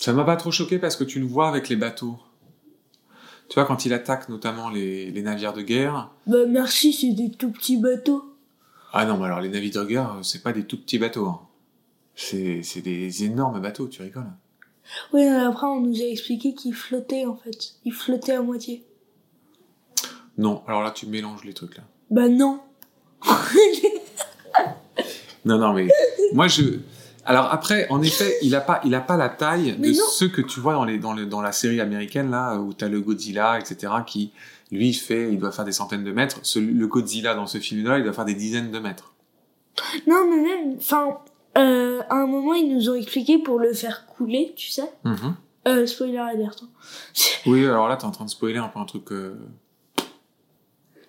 Ça 0.00 0.14
m'a 0.14 0.24
pas 0.24 0.36
trop 0.36 0.50
choqué 0.50 0.78
parce 0.78 0.96
que 0.96 1.04
tu 1.04 1.20
le 1.20 1.26
vois 1.26 1.46
avec 1.50 1.68
les 1.68 1.76
bateaux. 1.76 2.18
Tu 3.50 3.54
vois, 3.56 3.66
quand 3.66 3.84
il 3.84 3.92
attaque 3.92 4.30
notamment 4.30 4.70
les, 4.70 5.10
les 5.10 5.20
navires 5.22 5.52
de 5.52 5.60
guerre. 5.60 6.10
Bah, 6.26 6.46
merci, 6.48 6.94
c'est 6.94 7.12
des 7.12 7.30
tout 7.30 7.50
petits 7.50 7.76
bateaux. 7.76 8.24
Ah 8.94 9.04
non, 9.04 9.18
mais 9.18 9.26
alors 9.26 9.42
les 9.42 9.50
navires 9.50 9.82
de 9.82 9.88
guerre, 9.88 10.14
euh, 10.14 10.22
c'est 10.22 10.42
pas 10.42 10.54
des 10.54 10.64
tout 10.64 10.78
petits 10.80 10.98
bateaux. 10.98 11.26
hein. 11.26 11.40
C'est 12.14 12.62
c'est 12.62 12.80
des 12.80 13.24
énormes 13.24 13.60
bateaux, 13.60 13.88
tu 13.88 14.00
rigoles. 14.00 14.24
Oui, 15.12 15.20
mais 15.22 15.36
après, 15.36 15.66
on 15.66 15.82
nous 15.82 16.00
a 16.00 16.06
expliqué 16.06 16.54
qu'ils 16.54 16.74
flottaient, 16.74 17.26
en 17.26 17.36
fait. 17.36 17.74
Ils 17.84 17.92
flottaient 17.92 18.32
à 18.32 18.40
moitié. 18.42 18.82
Non, 20.38 20.62
alors 20.66 20.82
là, 20.82 20.92
tu 20.92 21.04
mélanges 21.06 21.44
les 21.44 21.52
trucs 21.52 21.76
là. 21.76 21.82
Bah 22.10 22.28
non. 22.30 22.60
Non, 25.44 25.58
non, 25.58 25.74
mais 25.74 25.88
moi 26.32 26.48
je. 26.48 26.78
Alors 27.30 27.52
après, 27.52 27.86
en 27.90 28.02
effet, 28.02 28.36
il 28.42 28.56
a 28.56 28.60
pas, 28.60 28.80
il 28.84 28.92
a 28.94 29.00
pas 29.00 29.16
la 29.16 29.28
taille 29.28 29.76
Mais 29.78 29.92
de 29.92 29.96
non. 29.98 30.04
ceux 30.10 30.28
que 30.28 30.40
tu 30.42 30.58
vois 30.58 30.72
dans 30.74 30.84
les, 30.84 30.98
dans 30.98 31.12
le, 31.12 31.26
dans 31.26 31.40
la 31.40 31.52
série 31.52 31.80
américaine 31.80 32.28
là, 32.30 32.56
où 32.56 32.72
t'as 32.72 32.88
le 32.88 33.00
Godzilla, 33.00 33.56
etc., 33.60 33.92
qui 34.04 34.32
lui 34.72 34.92
fait, 34.92 35.32
il 35.32 35.38
doit 35.38 35.52
faire 35.52 35.64
des 35.64 35.70
centaines 35.72 36.02
de 36.02 36.10
mètres. 36.10 36.40
Le 36.56 36.86
Godzilla 36.88 37.34
dans 37.36 37.46
ce 37.46 37.58
film-là, 37.58 37.98
il 37.98 38.04
doit 38.04 38.12
faire 38.12 38.24
des 38.24 38.34
dizaines 38.34 38.72
de 38.72 38.78
mètres. 38.80 39.12
Non, 40.08 40.26
mais 40.28 40.42
même, 40.42 40.74
enfin, 40.78 41.18
euh, 41.56 42.00
à 42.10 42.16
un 42.16 42.26
moment, 42.26 42.54
ils 42.54 42.74
nous 42.74 42.90
ont 42.90 42.94
expliqué 42.96 43.38
pour 43.38 43.60
le 43.60 43.72
faire 43.74 44.06
couler, 44.06 44.52
tu 44.56 44.70
sais. 44.70 44.90
Mhm. 45.04 45.36
Euh, 45.68 45.86
spoiler 45.86 46.18
alert. 46.18 46.62
hein. 46.64 46.68
Oui, 47.46 47.64
alors 47.64 47.88
là, 47.88 47.96
t'es 47.96 48.06
en 48.06 48.10
train 48.10 48.24
de 48.24 48.30
spoiler 48.30 48.58
un 48.58 48.68
peu 48.68 48.80
un 48.80 48.84
truc. 48.86 49.12
euh, 49.12 49.34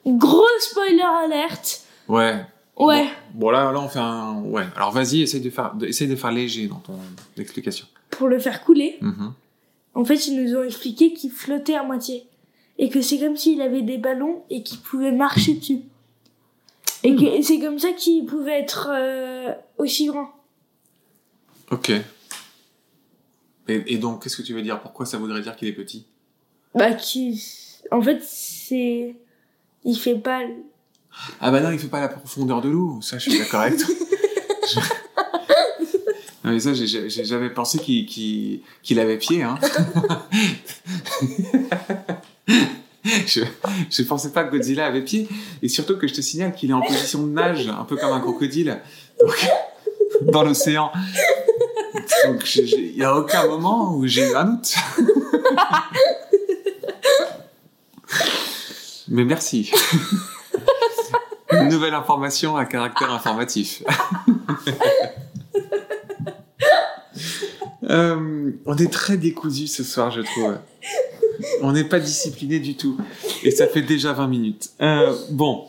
Gros 0.05 0.45
spoiler 0.59 1.01
alert. 1.25 1.81
Ouais. 2.07 2.45
Ouais. 2.77 3.07
Bon, 3.33 3.49
là, 3.51 3.71
là, 3.71 3.79
on 3.79 3.87
fait 3.89 3.99
un. 3.99 4.41
Ouais. 4.41 4.63
Alors 4.75 4.91
vas-y, 4.91 5.21
essaye 5.21 5.41
de 5.41 5.49
faire, 5.49 5.73
de- 5.75 5.85
essaye 5.87 6.07
de 6.07 6.15
faire 6.15 6.31
léger 6.31 6.67
dans 6.67 6.79
ton 6.79 6.97
explication. 7.37 7.85
Pour 8.09 8.27
le 8.27 8.39
faire 8.39 8.63
couler, 8.63 8.97
Mhm. 9.01 9.33
en 9.95 10.05
fait, 10.05 10.27
ils 10.27 10.43
nous 10.43 10.55
ont 10.57 10.63
expliqué 10.63 11.13
qu'il 11.13 11.31
flottait 11.31 11.75
à 11.75 11.83
moitié. 11.83 12.25
Et 12.79 12.89
que 12.89 13.01
c'est 13.01 13.19
comme 13.19 13.37
s'il 13.37 13.61
avait 13.61 13.83
des 13.83 13.97
ballons 13.99 14.43
et 14.49 14.63
qu'il 14.63 14.79
pouvait 14.79 15.11
marcher 15.11 15.53
dessus. 15.55 15.81
Et 17.03 17.15
que 17.15 17.41
c'est 17.43 17.59
comme 17.59 17.77
ça 17.77 17.91
qu'il 17.91 18.25
pouvait 18.25 18.59
être 18.59 18.89
euh, 18.91 19.53
aussi 19.77 20.07
grand. 20.07 20.29
Ok. 21.69 21.89
Et, 23.67 23.93
et 23.93 23.97
donc, 23.97 24.23
qu'est-ce 24.23 24.37
que 24.37 24.41
tu 24.41 24.53
veux 24.53 24.61
dire? 24.61 24.79
Pourquoi 24.81 25.05
ça 25.05 25.17
voudrait 25.17 25.41
dire 25.41 25.55
qu'il 25.55 25.67
est 25.67 25.73
petit? 25.73 26.05
Bah, 26.73 26.93
qui. 26.93 27.41
En 27.91 28.01
fait, 28.01 28.21
c'est. 28.23 29.15
Il 29.83 29.95
fait 29.97 30.15
pas. 30.15 30.41
Ah 31.39 31.51
bah 31.51 31.59
non, 31.61 31.71
il 31.71 31.79
fait 31.79 31.87
pas 31.87 31.99
la 32.01 32.09
profondeur 32.09 32.61
de 32.61 32.69
l'eau. 32.69 32.99
Ça, 33.01 33.17
je 33.17 33.29
suis 33.29 33.39
d'accord 33.39 33.61
avec 33.61 33.77
toi. 33.77 33.87
Je- 34.73 34.79
Non, 36.43 36.53
mais 36.53 36.59
ça, 36.59 36.71
j'avais 36.73 37.51
pensé 37.51 37.77
qu'il 37.77 38.99
avait 38.99 39.19
pied. 39.19 39.43
Hein. 39.43 39.59
je, 43.27 43.41
je 43.91 44.01
pensais 44.03 44.31
pas 44.31 44.43
que 44.43 44.51
Godzilla 44.51 44.87
avait 44.87 45.03
pied. 45.03 45.27
Et 45.61 45.69
surtout 45.69 45.97
que 45.97 46.07
je 46.07 46.15
te 46.15 46.21
signale 46.21 46.55
qu'il 46.55 46.71
est 46.71 46.73
en 46.73 46.81
position 46.81 47.21
de 47.27 47.31
nage, 47.31 47.67
un 47.67 47.83
peu 47.83 47.95
comme 47.95 48.11
un 48.11 48.19
crocodile, 48.19 48.79
donc, 49.19 49.47
dans 50.33 50.41
l'océan. 50.43 50.91
Donc, 52.25 52.55
il 52.55 52.97
y 52.97 53.03
a 53.03 53.15
aucun 53.15 53.45
moment 53.45 53.93
où 53.95 54.07
j'ai 54.07 54.27
eu 54.27 54.35
un 54.35 54.45
doute. 54.45 54.73
Mais 59.09 59.25
merci. 59.25 59.71
Nouvelle 61.71 61.93
information 61.93 62.57
à 62.57 62.65
caractère 62.65 63.11
informatif. 63.11 63.83
Euh, 67.89 68.51
on 68.65 68.77
est 68.77 68.89
très 68.89 69.17
décousu 69.17 69.67
ce 69.67 69.83
soir, 69.83 70.11
je 70.11 70.21
trouve. 70.21 70.57
On 71.61 71.73
n'est 71.73 71.83
pas 71.83 71.99
discipliné 71.99 72.59
du 72.59 72.77
tout. 72.77 72.95
Et 73.43 73.51
ça 73.51 73.67
fait 73.67 73.81
déjà 73.81 74.13
20 74.13 74.27
minutes. 74.27 74.69
Euh, 74.81 75.13
bon, 75.29 75.67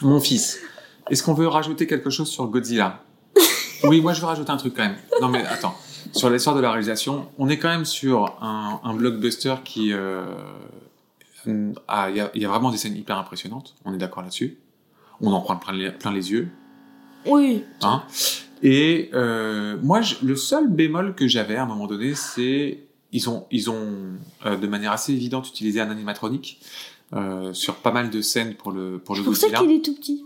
mon 0.00 0.18
fils, 0.18 0.60
est-ce 1.10 1.22
qu'on 1.22 1.34
veut 1.34 1.48
rajouter 1.48 1.86
quelque 1.86 2.08
chose 2.08 2.30
sur 2.30 2.46
Godzilla? 2.46 3.02
Oui, 3.84 4.00
moi 4.00 4.14
je 4.14 4.20
veux 4.20 4.26
rajouter 4.26 4.50
un 4.50 4.56
truc 4.56 4.74
quand 4.74 4.84
même. 4.84 4.96
Non 5.20 5.28
mais 5.28 5.44
attends, 5.44 5.76
sur 6.12 6.30
l'histoire 6.30 6.56
de 6.56 6.62
la 6.62 6.70
réalisation, 6.70 7.28
on 7.36 7.50
est 7.50 7.58
quand 7.58 7.68
même 7.68 7.84
sur 7.84 8.38
un, 8.40 8.94
blockbuster 8.94 9.56
qui... 9.62 9.92
euh, 9.92 10.24
il 11.46 11.74
y 12.34 12.44
a 12.44 12.48
vraiment 12.48 12.70
des 12.70 12.78
scènes 12.78 12.96
hyper 12.96 13.18
impressionnantes, 13.18 13.74
on 13.84 13.92
est 13.92 13.98
d'accord 13.98 14.22
là-dessus. 14.22 14.56
On 15.22 15.32
en 15.32 15.40
prend 15.40 15.56
plein 15.56 15.72
les, 15.72 15.90
plein 15.90 16.12
les 16.12 16.30
yeux. 16.32 16.48
Oui. 17.26 17.64
Hein 17.82 18.02
et 18.62 19.10
euh, 19.14 19.76
moi, 19.82 20.00
je- 20.02 20.16
le 20.22 20.36
seul 20.36 20.68
bémol 20.68 21.14
que 21.14 21.26
j'avais 21.26 21.56
à 21.56 21.62
un 21.62 21.66
moment 21.66 21.86
donné, 21.86 22.14
c'est 22.14 22.78
ils 23.12 23.28
ont, 23.28 23.46
ils 23.50 23.70
ont 23.70 23.88
euh, 24.46 24.56
de 24.56 24.66
manière 24.66 24.92
assez 24.92 25.12
évidente 25.12 25.48
utilisé 25.48 25.80
un 25.80 25.90
animatronique 25.90 26.60
euh, 27.14 27.52
sur 27.52 27.76
pas 27.76 27.92
mal 27.92 28.10
de 28.10 28.20
scènes 28.20 28.54
pour 28.54 28.72
le 28.72 28.98
pour 28.98 29.14
le 29.14 29.20
C'est 29.20 29.24
pour 29.26 29.36
ça 29.36 29.50
qu'il 29.50 29.70
est 29.72 29.84
tout 29.84 29.94
petit. 29.94 30.24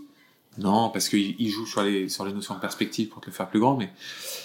Non, 0.59 0.89
parce 0.89 1.09
qu'il 1.09 1.35
il 1.37 1.49
joue 1.49 1.65
sur 1.67 1.83
les 1.83 2.09
sur 2.09 2.25
les 2.25 2.33
notions 2.33 2.55
de 2.55 2.59
perspective 2.59 3.09
pour 3.09 3.21
te 3.21 3.27
le 3.27 3.31
faire 3.31 3.47
plus 3.47 3.59
grand, 3.59 3.75
mais 3.77 3.91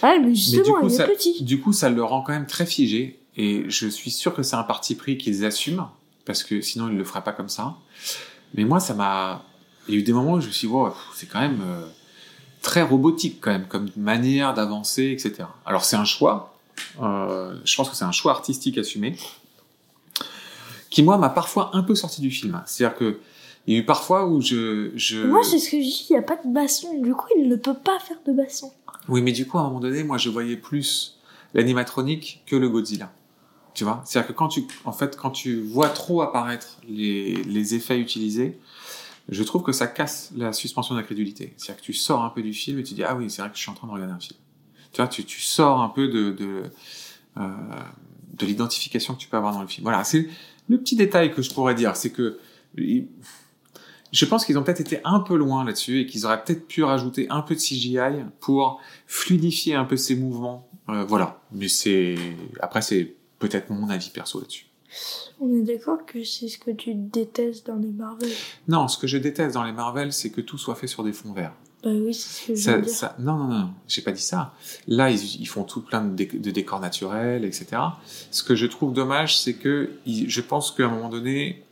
Ouais, 0.03 0.19
mais 0.19 0.27
mais 0.29 0.35
justement, 0.35 0.63
du 0.65 0.73
coup, 0.73 0.87
il 0.89 0.91
ça, 0.91 1.05
est 1.07 1.13
petit. 1.15 1.43
du 1.45 1.61
coup, 1.61 1.73
ça 1.73 1.89
le 1.89 2.03
rend 2.05 2.21
quand 2.23 2.33
même 2.33 2.47
très 2.47 2.67
figé. 2.67 3.19
Et 3.39 3.65
je 3.69 3.87
suis 3.89 4.11
sûr 4.11 4.35
que 4.35 4.43
c'est 4.43 4.57
un 4.57 4.63
parti 4.63 4.95
pris 4.95 5.17
qu'ils 5.17 5.47
assument, 5.47 5.89
parce 6.27 6.43
que 6.45 6.61
sinon, 6.61 6.89
ils 6.91 6.97
le 6.99 7.05
feraient 7.05 7.25
pas 7.25 7.33
comme 7.33 7.49
ça. 7.49 7.77
Mais 8.55 8.65
moi, 8.65 8.79
ça 8.81 8.93
m'a. 8.93 9.43
Il 9.89 9.95
y 9.95 9.97
a 9.97 10.01
eu 10.01 10.03
des 10.03 10.13
moments 10.13 10.35
où 10.35 10.41
je 10.41 10.47
me 10.47 10.53
suis 10.53 10.69
dit, 10.69 10.73
wow, 10.73 10.93
c'est 11.15 11.27
quand 11.27 11.41
même 11.41 11.61
euh, 11.63 11.87
très 12.61 12.83
robotique, 12.83 13.39
quand 13.41 13.51
même, 13.51 13.67
comme 13.67 13.91
manière 13.97 14.55
d'avancer, 14.55 15.11
etc. 15.11 15.49
Alors, 15.67 15.85
c'est 15.85 15.97
un 15.97 16.05
choix. 16.05 16.55
Euh, 17.01 17.57
je 17.65 17.77
pense 17.77 17.91
que 17.91 17.97
c'est 17.97 18.05
un 18.05 18.13
choix 18.13 18.33
artistique 18.33 18.79
assumé, 18.79 19.17
qui, 20.91 21.03
moi, 21.03 21.19
m'a 21.19 21.31
parfois 21.31 21.71
un 21.75 21.83
peu 21.83 21.95
sorti 21.95 22.21
du 22.21 22.31
film. 22.31 22.63
C'est-à-dire 22.67 22.97
que. 22.97 23.19
Il 23.69 23.75
y 23.75 23.77
a 23.77 23.81
eu 23.81 23.85
parfois 23.85 24.27
où 24.27 24.41
je. 24.41 24.91
je... 24.97 25.25
Moi, 25.25 25.45
c'est 25.45 25.61
ce 25.61 25.71
que 25.71 25.77
je 25.77 25.85
dis, 25.85 26.07
il 26.11 26.15
n'y 26.15 26.19
a 26.19 26.23
pas 26.23 26.35
de 26.35 26.53
basson. 26.53 27.01
Du 27.01 27.15
coup, 27.15 27.29
il 27.39 27.49
ne 27.49 27.55
peut 27.55 27.77
pas 27.77 28.01
faire 28.01 28.17
de 28.27 28.33
basson. 28.33 28.73
Oui, 29.09 29.23
mais 29.23 29.31
du 29.31 29.47
coup, 29.47 29.57
à 29.57 29.61
un 29.61 29.65
moment 29.65 29.79
donné, 29.79 30.03
moi, 30.03 30.19
je 30.19 30.31
voyais 30.31 30.57
plus 30.57 31.21
l'animatronique 31.55 32.43
que 32.47 32.57
le 32.57 32.69
Godzilla. 32.69 33.13
Tu 33.75 33.85
vois? 33.85 34.03
C'est-à-dire 34.05 34.29
que 34.29 34.33
quand 34.33 34.49
tu, 34.49 34.65
en 34.85 34.93
fait, 34.93 35.17
quand 35.17 35.31
tu 35.31 35.61
vois 35.61 35.89
trop 35.89 36.23
apparaître 36.23 36.79
les, 36.89 37.37
les 37.45 37.75
effets 37.77 37.99
utilisés, 37.99 38.59
je 39.29 39.43
trouve 39.43 39.63
que 39.63 39.73
ça 39.73 39.87
casse 39.87 40.33
la 40.37 40.53
suspension 40.53 40.95
d'incrédulité. 40.95 41.55
C'est-à-dire 41.57 41.81
que 41.81 41.87
tu 41.87 41.93
sors 41.93 42.25
un 42.25 42.31
peu 42.31 42.43
du 42.43 42.53
film 42.53 42.79
et 42.79 42.83
tu 42.83 42.95
dis, 42.95 43.05
ah 43.05 43.15
oui, 43.15 43.31
c'est 43.31 43.43
vrai 43.43 43.51
que 43.51 43.57
je 43.57 43.63
suis 43.63 43.71
en 43.71 43.75
train 43.75 43.87
de 43.87 43.93
regarder 43.93 44.13
un 44.13 44.21
film. 44.21 44.39
Tu 44.93 44.97
vois, 45.01 45.09
tu, 45.09 45.41
sors 45.41 45.81
un 45.81 45.89
peu 45.89 46.09
de, 46.09 46.33
de, 46.33 46.65
euh, 47.39 47.49
de 48.35 48.47
l'identification 48.47 49.15
que 49.15 49.21
tu 49.21 49.29
peux 49.29 49.37
avoir 49.37 49.55
dans 49.55 49.63
le 49.63 49.69
film. 49.69 49.85
Voilà, 49.85 50.05
c'est 50.05 50.29
le 50.69 50.79
petit 50.79 50.97
détail 50.97 51.33
que 51.33 51.41
je 51.43 51.53
pourrais 51.53 51.75
dire. 51.75 51.97
C'est 51.97 52.11
que, 52.11 52.39
je 52.77 54.25
pense 54.27 54.45
qu'ils 54.45 54.59
ont 54.59 54.63
peut-être 54.63 54.81
été 54.81 55.01
un 55.05 55.21
peu 55.21 55.37
loin 55.37 55.65
là-dessus 55.65 56.01
et 56.01 56.07
qu'ils 56.07 56.27
auraient 56.27 56.43
peut-être 56.43 56.67
pu 56.67 56.83
rajouter 56.83 57.29
un 57.31 57.43
peu 57.43 57.55
de 57.55 57.61
CGI 57.61 58.25
pour 58.41 58.81
fluidifier 59.07 59.75
un 59.75 59.85
peu 59.85 59.97
ces 59.97 60.17
mouvements. 60.17 60.69
Euh, 60.89 61.05
voilà. 61.05 61.41
Mais 61.53 61.69
c'est 61.69 62.17
après 62.61 62.83
c'est 62.83 63.15
peut-être 63.39 63.71
mon 63.71 63.89
avis 63.89 64.11
perso 64.11 64.41
là-dessus. 64.41 64.67
On 65.41 65.55
est 65.57 65.63
d'accord 65.63 66.05
que 66.07 66.23
c'est 66.25 66.49
ce 66.49 66.59
que 66.59 66.71
tu 66.71 66.95
détestes 66.95 67.67
dans 67.67 67.77
les 67.77 67.91
Marvel. 67.91 68.31
Non, 68.69 68.89
ce 68.89 68.99
que 68.99 69.07
je 69.07 69.19
déteste 69.19 69.55
dans 69.55 69.65
les 69.65 69.73
Marvel, 69.73 70.13
c'est 70.13 70.31
que 70.31 70.41
tout 70.41 70.59
soit 70.59 70.75
fait 70.75 70.87
sur 70.87 71.03
des 71.05 71.13
fonds 71.13 71.33
verts. 71.33 71.55
Bah 71.83 71.91
oui, 71.91 72.15
c'est 72.15 72.29
ce 72.29 72.41
que 72.47 72.47
je 72.47 72.53
veux 72.53 72.57
Ça, 72.57 72.79
dire. 72.81 72.91
ça- 72.91 73.17
non, 73.19 73.37
non, 73.39 73.49
non, 73.49 73.71
j'ai 73.89 74.03
pas 74.03 74.13
dit 74.13 74.23
ça. 74.23 74.55
Là, 74.87 75.11
ils, 75.11 75.41
ils 75.41 75.47
font 75.47 75.65
tout 75.65 75.81
plein 75.81 76.05
de, 76.05 76.15
déc- 76.15 76.41
de 76.41 76.51
décors 76.53 76.79
naturels, 76.79 77.45
etc. 77.45 77.67
Ce 78.31 78.45
que 78.45 78.55
je 78.55 78.67
trouve 78.67 78.93
dommage, 78.93 79.37
c'est 79.39 79.55
que 79.55 79.91
ils- 80.07 80.31
je 80.31 80.41
pense 80.41 80.71
qu'à 80.71 80.85
un 80.85 80.91
moment 80.91 81.09
donné, 81.09 81.65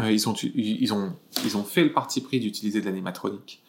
euh, 0.00 0.12
ils, 0.12 0.28
ont, 0.28 0.34
ils, 0.54 0.92
ont, 0.92 1.12
ils 1.44 1.56
ont 1.56 1.64
fait 1.64 1.84
le 1.84 1.92
parti 1.92 2.20
pris 2.20 2.40
d'utiliser 2.40 2.80
de 2.80 2.86
l'animatronique 2.86 3.62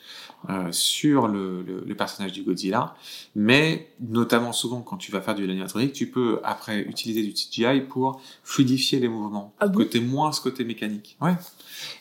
euh, 0.50 0.72
sur 0.72 1.28
le, 1.28 1.62
le, 1.63 1.84
le 1.86 1.96
personnage 1.96 2.32
du 2.32 2.44
Godzilla, 2.44 2.96
mais 3.36 3.89
notamment 4.00 4.54
souvent 4.54 4.82
quand 4.82 4.98
tu 4.98 5.12
vas 5.12 5.22
faire 5.22 5.36
de 5.36 5.44
l'animatronique, 5.44 5.94
tu 5.94 6.10
peux 6.10 6.39
après 6.44 6.82
utiliser 6.82 7.24
du 7.24 7.34
CGI 7.34 7.82
pour 7.82 8.22
fluidifier 8.44 9.00
les 9.00 9.08
mouvements, 9.08 9.54
Ah 9.60 9.68
bon? 9.68 9.86
Moins 10.02 10.32
ce 10.32 10.42
côté 10.42 10.63
mécanique. 10.63 11.18
Ouais. 11.22 11.36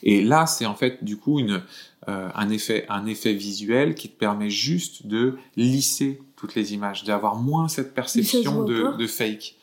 Et 0.02 0.22
là, 0.22 0.46
c'est 0.46 0.66
en 0.66 0.74
fait 0.74 1.02
du 1.02 1.16
coup 1.16 1.40
une, 1.40 1.62
euh, 2.08 2.28
un, 2.34 2.48
effet, 2.48 2.86
un 2.88 3.06
effet 3.06 3.34
visuel 3.34 3.94
qui 3.94 4.08
te 4.08 4.16
permet 4.16 4.48
juste 4.48 5.06
de 5.06 5.36
lisser 5.56 6.22
toutes 6.36 6.54
les 6.54 6.72
images, 6.72 7.04
d'avoir 7.04 7.36
moins 7.36 7.68
cette 7.68 7.92
perception 7.92 8.64
de, 8.64 9.06
fake. 9.06 9.56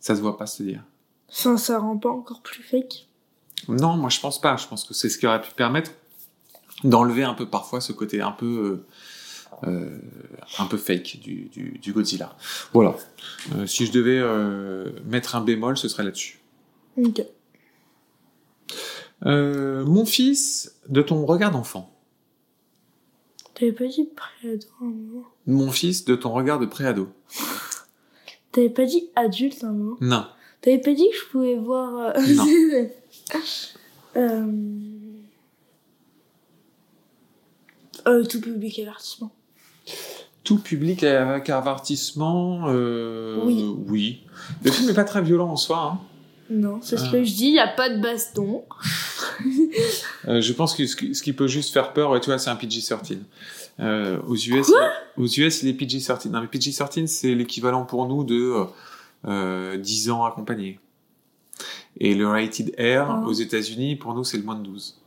Ça 0.00 0.14
se 0.14 0.20
voit 0.20 0.36
pas, 0.36 0.46
c'est-à-dire. 0.46 0.82
Enfin, 1.30 1.56
ça 1.56 1.78
rend 1.78 1.96
pas 1.96 2.10
encore 2.10 2.42
plus 2.42 2.62
fake. 2.62 3.05
Non, 3.68 3.96
moi 3.96 4.10
je 4.10 4.20
pense 4.20 4.40
pas. 4.40 4.56
Je 4.56 4.66
pense 4.66 4.84
que 4.84 4.94
c'est 4.94 5.08
ce 5.08 5.18
qui 5.18 5.26
aurait 5.26 5.40
pu 5.42 5.52
permettre 5.52 5.92
d'enlever 6.84 7.24
un 7.24 7.34
peu 7.34 7.48
parfois 7.48 7.80
ce 7.80 7.92
côté 7.92 8.20
un 8.20 8.32
peu 8.32 8.84
euh, 9.64 9.68
euh, 9.68 9.98
un 10.58 10.66
peu 10.66 10.76
fake 10.76 11.20
du, 11.20 11.48
du, 11.48 11.78
du 11.78 11.92
Godzilla. 11.92 12.36
Voilà. 12.72 12.96
Euh, 13.54 13.66
si 13.66 13.86
je 13.86 13.92
devais 13.92 14.18
euh, 14.18 14.90
mettre 15.04 15.36
un 15.36 15.40
bémol, 15.40 15.76
ce 15.76 15.88
serait 15.88 16.04
là-dessus. 16.04 16.40
Ok. 16.96 17.22
Mon 19.22 20.04
fils, 20.04 20.76
de 20.88 21.02
ton 21.02 21.24
regard 21.24 21.50
d'enfant. 21.50 21.92
T'avais 23.54 23.72
pas 23.72 23.86
dit 23.86 24.08
préado. 24.14 24.66
Mon 25.46 25.72
fils, 25.72 26.04
de 26.04 26.14
ton 26.14 26.32
regard 26.32 26.58
de 26.58 26.66
préado. 26.66 27.08
T'avais 28.52 28.68
pas 28.68 28.84
dit 28.84 29.08
adulte 29.16 29.64
un 29.64 29.72
moment. 29.72 29.96
Non. 30.02 30.26
T'avais 30.66 30.78
pas 30.78 30.94
dit 30.94 31.08
que 31.08 31.16
je 31.16 31.30
pouvais 31.30 31.54
voir. 31.54 32.12
euh, 32.16 32.20
Non. 32.34 32.44
euh... 34.16 34.52
euh, 38.08 38.24
tout 38.24 38.40
public 38.40 38.80
avertissement. 38.80 39.30
Tout 40.42 40.58
public 40.58 41.04
avec 41.04 41.50
avertissement, 41.50 42.64
euh, 42.66 43.38
Oui. 43.44 43.76
oui. 43.86 44.20
Le 44.64 44.72
film 44.72 44.88
n'est 44.88 44.94
pas 44.94 45.04
très 45.04 45.22
violent 45.22 45.50
en 45.50 45.56
soi. 45.56 45.92
Hein. 45.92 46.00
Non, 46.50 46.80
c'est 46.82 46.96
ce 46.96 47.12
que 47.12 47.22
je 47.22 47.32
dis, 47.32 47.50
y 47.50 47.60
a 47.60 47.68
pas 47.68 47.88
de 47.88 48.02
baston. 48.02 48.64
Euh, 50.26 50.40
je 50.40 50.52
pense 50.54 50.74
que 50.74 50.86
ce 50.86 50.96
qui, 50.96 51.32
peut 51.32 51.46
juste 51.46 51.72
faire 51.72 51.92
peur, 51.92 52.10
ouais, 52.10 52.18
tu 52.18 52.26
vois, 52.26 52.38
c'est 52.38 52.50
un 52.50 52.56
PG-13. 52.56 53.18
Euh, 53.78 54.18
aux 54.26 54.34
US, 54.34 54.72
aux 55.16 55.26
US, 55.26 55.62
il 55.62 55.68
est 55.68 55.74
PG-13. 55.74 56.30
Non, 56.30 56.40
mais 56.40 56.48
PG-13, 56.48 57.06
c'est 57.06 57.34
l'équivalent 57.34 57.84
pour 57.84 58.08
nous 58.08 58.24
de 58.24 58.66
euh, 59.24 59.76
10 59.76 60.10
ans 60.10 60.24
accompagné. 60.24 60.78
Et 61.98 62.14
le 62.14 62.26
Rated 62.28 62.74
R, 62.78 63.10
Ah. 63.10 63.22
aux 63.26 63.32
États-Unis, 63.32 63.96
pour 63.96 64.14
nous, 64.14 64.24
c'est 64.24 64.36
le 64.36 64.42
moins 64.44 64.56
de 64.56 64.64
12. 64.64 65.00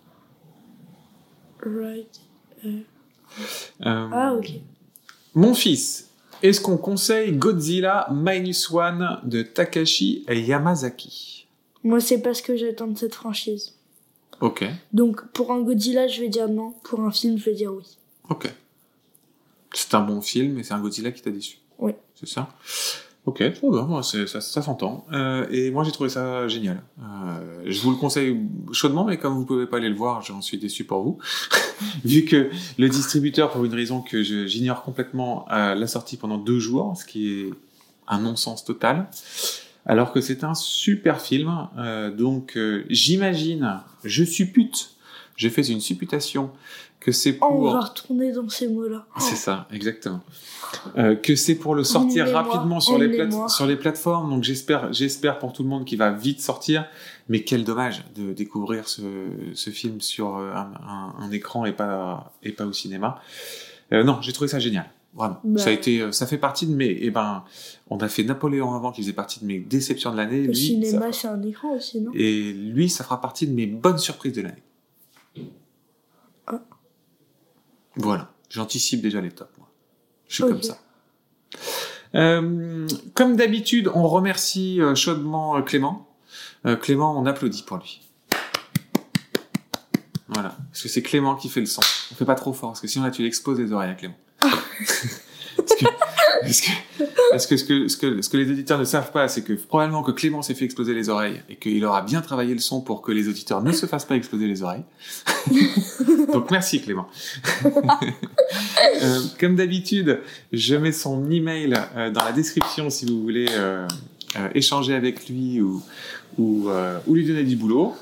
Right. 1.64 2.20
Euh, 2.66 2.80
Ah, 3.82 4.34
ok. 4.34 4.52
Mon 5.36 5.54
fils, 5.54 6.10
est-ce 6.42 6.60
qu'on 6.62 6.78
conseille 6.78 7.34
Godzilla 7.34 8.08
Minus 8.12 8.72
One 8.72 9.20
de 9.24 9.44
Takashi 9.44 10.26
Yamazaki? 10.28 11.48
Moi, 11.84 12.00
c'est 12.00 12.22
pas 12.22 12.34
ce 12.34 12.42
que 12.42 12.58
j'attends 12.58 12.88
de 12.88 12.98
cette 12.98 13.16
franchise. 13.16 13.76
Ok, 14.42 14.66
Donc, 14.94 15.32
pour 15.34 15.52
un 15.52 15.60
Godzilla, 15.62 16.08
je 16.08 16.22
vais 16.22 16.30
dire 16.30 16.48
non. 16.48 16.72
Pour 16.84 17.02
un 17.02 17.12
film, 17.12 17.38
je 17.38 17.46
vais 17.46 17.54
dire 17.54 17.74
oui. 17.74 17.84
ok. 18.30 18.50
C'est 19.74 19.94
un 19.94 20.02
bon 20.02 20.22
film, 20.22 20.54
mais 20.54 20.64
c'est 20.64 20.74
un 20.74 20.80
Godzilla 20.80 21.12
qui 21.12 21.22
t'a 21.22 21.30
déçu. 21.30 21.60
Oui. 21.78 21.92
C'est 22.16 22.28
ça? 22.28 22.50
Ok, 23.30 23.44
trop 23.54 23.70
bien, 23.70 24.02
ça, 24.02 24.42
ça 24.42 24.62
s'entend. 24.64 25.06
Euh, 25.14 25.46
et 25.52 25.70
moi, 25.70 25.84
j'ai 25.84 25.92
trouvé 25.92 26.10
ça 26.10 26.48
génial. 26.48 26.82
Euh, 27.00 27.62
je 27.68 27.80
vous 27.82 27.92
le 27.92 27.96
conseille 27.96 28.36
chaudement, 28.72 29.06
mais 29.06 29.18
comme 29.18 29.36
vous 29.36 29.46
pouvez 29.46 29.68
pas 29.68 29.78
aller 29.78 29.90
le 29.90 29.96
voir, 29.96 30.24
j'en 30.24 30.42
suis 30.42 30.58
déçu 30.58 30.84
pour 30.84 31.04
vous. 31.04 31.20
Vu 32.04 32.26
que 32.26 32.50
le 32.80 32.90
distributeur, 32.90 33.52
pour 33.52 33.64
une 33.64 33.74
raison 33.76 34.02
que 34.02 34.24
j'ignore 34.24 34.82
complètement, 34.82 35.46
euh, 35.52 35.76
l'a 35.76 35.86
sorti 35.86 36.18
pendant 36.18 36.40
deux 36.40 36.58
jours, 36.58 36.98
ce 36.98 37.06
qui 37.06 37.30
est 37.30 37.50
un 38.08 38.20
non-sens 38.20 38.66
total. 38.66 39.12
Alors 39.86 40.12
que 40.12 40.22
c'est 40.22 40.44
un 40.44 40.56
super 40.56 41.22
film. 41.22 41.68
Euh, 41.78 42.10
donc, 42.10 42.58
euh, 42.58 42.84
j'imagine, 42.90 43.80
je 44.04 44.24
suppute, 44.24 44.96
je 45.40 45.48
fais 45.48 45.62
une 45.68 45.80
supputation 45.80 46.52
que 47.00 47.14
c'est 47.14 47.38
Oh, 47.42 47.46
on 47.46 47.50
pour... 47.56 47.72
va 47.72 47.80
retourner 47.80 48.34
dans 48.34 48.50
ces 48.50 48.68
mots-là. 48.68 49.06
C'est 49.20 49.38
ça, 49.38 49.68
exactement. 49.72 50.20
Euh, 50.98 51.16
que 51.16 51.36
c'est 51.38 51.56
pour 51.56 51.74
le 51.74 51.86
sortir 51.86 52.28
rapidement 52.32 52.82
sur 52.82 52.98
les, 52.98 53.08
plate- 53.08 53.50
sur 53.50 53.66
les 53.66 53.78
plateformes. 53.78 54.30
Donc 54.30 54.44
j'espère, 54.44 54.92
j'espère 54.92 55.40
pour 55.40 55.54
tout 55.54 55.64
le 55.64 55.70
monde 55.70 55.86
qu'il 55.86 55.98
va 55.98 56.12
vite 56.12 56.42
sortir. 56.42 56.86
Mais 57.30 57.44
quel 57.44 57.64
dommage 57.64 58.04
de 58.16 58.34
découvrir 58.34 58.90
ce, 58.90 59.02
ce 59.54 59.70
film 59.70 60.02
sur 60.02 60.36
euh, 60.36 60.52
un, 60.54 60.72
un- 60.86 61.16
un 61.20 61.32
écran 61.32 61.66
et 61.66 61.72
pas, 61.72 62.34
et 62.44 62.52
pas 62.52 62.66
au 62.66 62.74
cinéma. 62.74 63.22
Euh, 63.94 64.04
non, 64.04 64.18
j'ai 64.22 64.34
trouvé 64.34 64.50
ça 64.50 64.60
génial. 64.60 64.90
Vraiment. 65.16 65.40
Bah. 65.44 65.60
Ça 65.62 65.70
a 65.70 65.74
été, 65.74 66.02
euh, 66.02 66.12
ça 66.12 66.28
fait 66.28 66.38
partie 66.38 66.68
de 66.68 66.74
mes, 66.76 66.98
eh 67.02 67.10
ben, 67.12 67.44
on 67.90 67.98
a 67.98 68.08
fait 68.10 68.24
Napoléon 68.24 68.76
avant 68.76 68.92
qui 68.92 69.02
faisait 69.02 69.14
partie 69.14 69.40
de 69.40 69.46
mes 69.46 69.60
déceptions 69.60 70.12
de 70.12 70.18
l'année. 70.18 70.42
Le 70.42 70.48
Lui, 70.48 70.56
cinéma, 70.56 71.12
ça- 71.14 71.20
c'est 71.22 71.28
un 71.30 71.42
écran 71.44 71.72
aussi, 71.76 72.02
non? 72.02 72.12
Et 72.14 72.52
lui, 72.54 72.90
ça 72.90 73.04
fera 73.06 73.22
partie 73.22 73.48
de 73.48 73.54
mes 73.54 73.66
bonnes 73.68 73.98
surprises 73.98 74.34
de 74.34 74.42
l'année. 74.42 74.64
Ah. 76.46 76.62
Voilà, 77.96 78.32
j'anticipe 78.50 79.02
déjà 79.02 79.22
les 79.22 79.32
tops, 79.32 79.58
moi. 79.58 79.70
Je 80.28 80.36
suis 80.36 80.44
comme 80.44 80.62
ça. 80.62 80.80
Euh, 82.16 82.88
comme 83.14 83.36
d'habitude, 83.36 83.90
on 83.94 84.08
remercie 84.08 84.82
euh, 84.82 84.96
chaudement 84.96 85.58
euh, 85.58 85.62
Clément. 85.62 86.08
Euh, 86.66 86.76
Clément, 86.76 87.20
on 87.20 87.26
applaudit 87.26 87.64
pour 87.64 87.78
lui. 87.78 88.02
Voilà, 90.28 90.56
parce 90.72 90.84
que 90.84 90.90
c'est 90.90 91.02
Clément 91.02 91.36
qui 91.36 91.50
fait 91.50 91.60
le 91.60 91.66
son. 91.66 91.82
On 92.12 92.16
fait 92.16 92.26
pas 92.26 92.36
trop 92.36 92.54
fort, 92.54 92.72
parce 92.72 92.82
que 92.82 92.88
sinon 92.88 93.06
là 93.06 93.12
tu 93.12 93.24
l'exposes 93.24 93.60
les 93.60 93.72
oreilles 93.72 93.92
à 93.92 93.96
Clément. 93.96 94.18
parce 94.40 95.76
que, 95.76 95.86
parce 96.42 96.62
que, 96.62 96.72
parce 97.32 97.48
que 97.48 97.58
ce 97.58 97.64
que, 97.64 97.88
ce 97.88 97.98
que, 97.98 98.22
ce 98.22 98.30
que 98.30 98.38
les 98.38 98.50
auditeurs 98.50 98.80
ne 98.80 98.86
savent 98.86 99.12
pas, 99.12 99.28
c'est 99.28 99.42
que 99.42 99.54
probablement 99.54 100.04
que 100.04 100.12
Clément 100.12 100.42
s'est 100.42 100.54
fait 100.54 100.66
exploser 100.66 100.94
les 100.94 101.10
oreilles 101.10 101.42
et 101.50 101.56
qu'il 101.56 101.84
aura 101.86 102.02
bien 102.02 102.22
travaillé 102.22 102.54
le 102.54 102.60
son 102.60 102.82
pour 102.82 103.02
que 103.02 103.12
les 103.12 103.28
auditeurs 103.28 103.62
ne 103.62 103.72
se 103.72 103.86
fassent 103.86 104.06
pas 104.06 104.16
exploser 104.16 104.48
les 104.48 104.64
oreilles. 104.64 104.84
Donc 106.34 106.52
merci 106.52 106.82
Clément. 106.82 107.08
Euh, 109.02 109.20
comme 109.40 109.56
d'habitude, 109.56 110.20
je 110.52 110.76
mets 110.76 110.92
son 110.92 111.30
email 111.30 111.76
euh, 111.96 112.10
dans 112.10 112.24
la 112.24 112.32
description 112.32 112.90
si 112.90 113.06
vous 113.06 113.22
voulez 113.22 113.46
euh, 113.52 113.88
échanger 114.56 114.94
avec 114.94 115.30
lui 115.30 115.62
ou, 115.62 115.82
ou, 116.38 116.70
ou 117.08 117.14
lui 117.14 117.26
donner 117.26 117.44
du 117.44 117.56
boulot. 117.56 117.96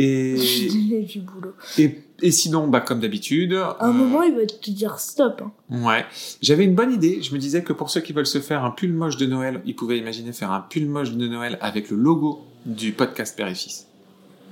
Et, 0.00 0.36
J'ai 0.38 1.02
du 1.02 1.18
boulot. 1.20 1.54
et, 1.76 1.98
et 2.22 2.30
sinon, 2.30 2.68
bah, 2.68 2.80
comme 2.80 3.00
d'habitude. 3.00 3.52
À 3.54 3.76
un 3.84 3.90
euh, 3.90 3.92
moment, 3.92 4.22
il 4.22 4.32
va 4.34 4.46
te 4.46 4.70
dire 4.70 4.98
stop. 5.00 5.42
hein. 5.44 5.52
Ouais. 5.70 6.04
J'avais 6.40 6.64
une 6.64 6.76
bonne 6.76 6.92
idée. 6.92 7.20
Je 7.20 7.34
me 7.34 7.38
disais 7.38 7.64
que 7.64 7.72
pour 7.72 7.90
ceux 7.90 8.00
qui 8.00 8.12
veulent 8.12 8.24
se 8.24 8.38
faire 8.40 8.64
un 8.64 8.70
pull 8.70 8.92
moche 8.92 9.16
de 9.16 9.26
Noël, 9.26 9.60
ils 9.66 9.74
pouvaient 9.74 9.98
imaginer 9.98 10.32
faire 10.32 10.52
un 10.52 10.60
pull 10.60 10.86
moche 10.86 11.10
de 11.10 11.26
Noël 11.26 11.58
avec 11.60 11.90
le 11.90 11.96
logo 11.96 12.44
du 12.64 12.92
podcast 12.92 13.36
Père 13.36 13.48
et 13.48 13.54
Fils 13.56 13.88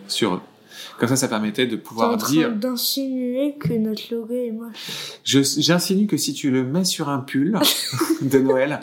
sur 0.08 0.34
eux. 0.34 0.40
Comme 0.98 1.08
ça, 1.08 1.16
ça 1.16 1.28
permettait 1.28 1.66
de 1.66 1.76
pouvoir 1.76 2.12
en 2.12 2.16
train 2.16 2.30
dire. 2.32 2.52
d'insinuer 2.52 3.54
que 3.58 3.72
notre 3.74 4.02
logo 4.14 4.34
est 4.34 4.50
moche. 4.50 5.18
Je- 5.24 5.40
J'insinue 5.60 6.06
que 6.06 6.16
si 6.16 6.32
tu 6.34 6.50
le 6.50 6.64
mets 6.64 6.84
sur 6.84 7.08
un 7.08 7.18
pull 7.20 7.58
de 8.22 8.38
Noël, 8.38 8.80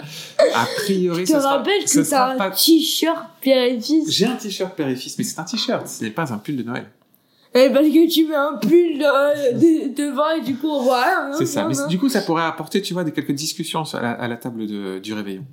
a 0.54 0.66
priori, 0.78 1.26
Je 1.26 1.32
te 1.32 1.38
ce 1.38 1.40
sera, 1.42 1.58
rappelle 1.58 1.84
que 1.84 1.90
sera 1.90 2.04
t'as 2.10 2.34
un 2.34 2.38
pas. 2.38 2.52
t-shirt 2.52 3.26
Fils. 3.42 4.10
J'ai 4.10 4.26
un 4.26 4.36
t-shirt 4.36 4.74
Fils, 4.96 5.18
mais 5.18 5.24
c'est 5.24 5.40
un 5.40 5.44
t-shirt. 5.44 5.88
Ce 5.88 6.04
n'est 6.04 6.12
pas 6.12 6.32
un 6.34 6.38
pull 6.38 6.58
de 6.58 6.64
Noël. 6.64 6.86
Eh, 7.56 7.70
parce 7.70 7.86
que 7.86 8.12
tu 8.12 8.26
mets 8.26 8.34
un 8.36 8.58
pull 8.60 9.04
euh, 9.04 9.52
de- 9.54 9.94
devant 9.96 10.30
et 10.32 10.42
du 10.42 10.56
coup 10.56 10.68
on 10.70 10.82
voit 10.82 11.04
rien. 11.04 11.30
hein, 11.32 11.36
C'est 11.38 11.46
ça. 11.46 11.64
hein, 11.64 11.68
Mais 11.70 11.80
hein. 11.80 11.88
du 11.88 12.00
coup, 12.00 12.10
ça 12.10 12.22
pourrait 12.22 12.42
apporter, 12.44 12.82
tu 12.82 12.94
vois, 12.94 13.04
des 13.04 13.12
quelques 13.12 13.32
discussions 13.34 13.84
à 13.94 14.02
la, 14.02 14.12
à 14.12 14.28
la 14.28 14.38
table 14.38 14.66
de- 14.66 14.98
du 15.00 15.14
réveillon. 15.14 15.46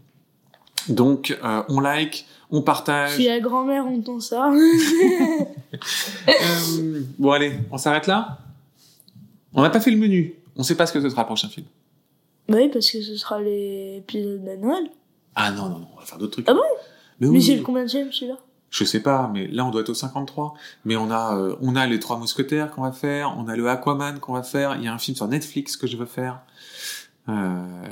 Donc, 0.89 1.37
euh, 1.45 1.63
on 1.69 1.81
like, 1.81 2.27
on 2.51 2.63
partage. 2.63 3.17
Si 3.17 3.27
la 3.27 3.41
grand-mère 3.41 3.87
entend 3.87 4.21
ça. 4.21 4.53
Euh, 6.29 7.03
bon, 7.19 7.31
allez, 7.31 7.53
on 7.71 7.79
s'arrête 7.79 8.07
là? 8.07 8.39
On 9.55 9.63
n'a 9.63 9.71
pas 9.71 9.81
fait 9.81 9.91
le 9.91 9.97
menu. 9.97 10.35
On 10.57 10.63
sait 10.63 10.75
pas 10.75 10.85
ce 10.87 10.93
que 10.93 11.01
ce 11.01 11.09
sera 11.09 11.23
le 11.23 11.27
prochain 11.27 11.49
film. 11.49 11.67
bah 12.49 12.59
oui, 12.59 12.69
parce 12.73 12.91
que 12.91 13.01
ce 13.01 13.17
sera 13.17 13.41
l'épisode 13.41 14.45
de 14.45 14.57
Noël. 14.57 14.91
Ah 15.35 15.51
non, 15.53 15.69
non, 15.69 15.79
non, 15.79 15.89
on 15.95 16.01
va 16.01 16.05
faire 16.05 16.19
d'autres 16.19 16.33
trucs. 16.33 16.49
Ah 16.49 16.55
bon? 16.55 16.61
Mais 17.21 17.29
Mais 17.29 17.35
oui, 17.35 17.43
c'est 17.43 17.57
le 17.57 17.63
combien 17.63 17.85
de 17.85 17.89
celui-là? 17.89 18.37
Je 18.71 18.85
sais 18.85 19.01
pas, 19.01 19.31
mais 19.33 19.47
là 19.49 19.65
on 19.65 19.71
doit 19.71 19.81
être 19.83 19.89
au 19.91 19.95
53. 19.95 20.55
Mais 20.85 20.97
on 20.97 21.11
a, 21.11 21.37
euh, 21.37 21.57
on 21.61 21.75
a 21.77 21.87
les 21.87 21.99
trois 21.99 22.19
mousquetaires 22.19 22.71
qu'on 22.71 22.83
va 22.83 22.93
faire, 22.93 23.35
on 23.39 23.49
a 23.49 23.57
le 23.57 23.69
Aquaman 23.69 24.19
qu'on 24.21 24.35
va 24.35 24.43
faire, 24.43 24.77
il 24.77 24.85
y 24.85 24.89
a 24.89 24.93
un 24.95 24.99
film 24.99 25.17
sur 25.17 25.27
Netflix 25.29 25.77
que 25.77 25.87
je 25.87 25.97
veux 25.97 26.07
faire. 26.07 26.41
Euh, 27.31 27.87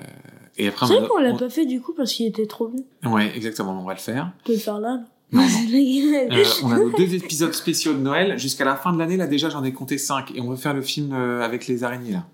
et 0.57 0.68
après, 0.68 0.87
C'est 0.87 0.94
on 0.94 1.01
vrai 1.01 1.09
qu'on 1.09 1.18
l'a 1.18 1.31
on- 1.31 1.37
pas 1.37 1.48
fait 1.51 1.66
du 1.66 1.81
coup 1.81 1.92
parce 1.96 2.12
qu'il 2.12 2.27
était 2.27 2.46
trop 2.46 2.68
bien. 2.68 3.11
Ouais, 3.11 3.31
exactement, 3.37 3.79
on 3.81 3.85
va 3.85 3.94
le 3.94 4.01
faire. 4.01 4.33
On 4.42 4.46
peut 4.46 4.53
le 4.55 4.59
faire 4.59 4.79
là. 4.81 4.88
là. 4.88 5.01
Non, 5.33 5.42
non. 5.42 5.48
Euh, 6.31 6.44
on 6.64 6.72
a 6.72 6.79
nos 6.79 6.90
deux 6.96 7.14
épisodes 7.14 7.53
spéciaux 7.55 7.92
de 7.92 7.98
Noël. 7.98 8.38
Jusqu'à 8.38 8.64
la 8.64 8.77
fin 8.77 8.92
de 8.92 8.98
l'année, 8.98 9.16
là 9.16 9.27
déjà 9.27 9.51
j'en 9.51 9.62
ai 9.64 9.72
compté 9.72 9.98
5. 9.98 10.33
Et 10.35 10.40
on 10.40 10.48
veut 10.51 10.57
faire 10.57 10.74
le 10.74 10.83
film 10.83 11.12
euh, 11.12 11.42
avec 11.44 11.66
les 11.66 11.85
araignées 11.85 12.12
là. 12.12 12.24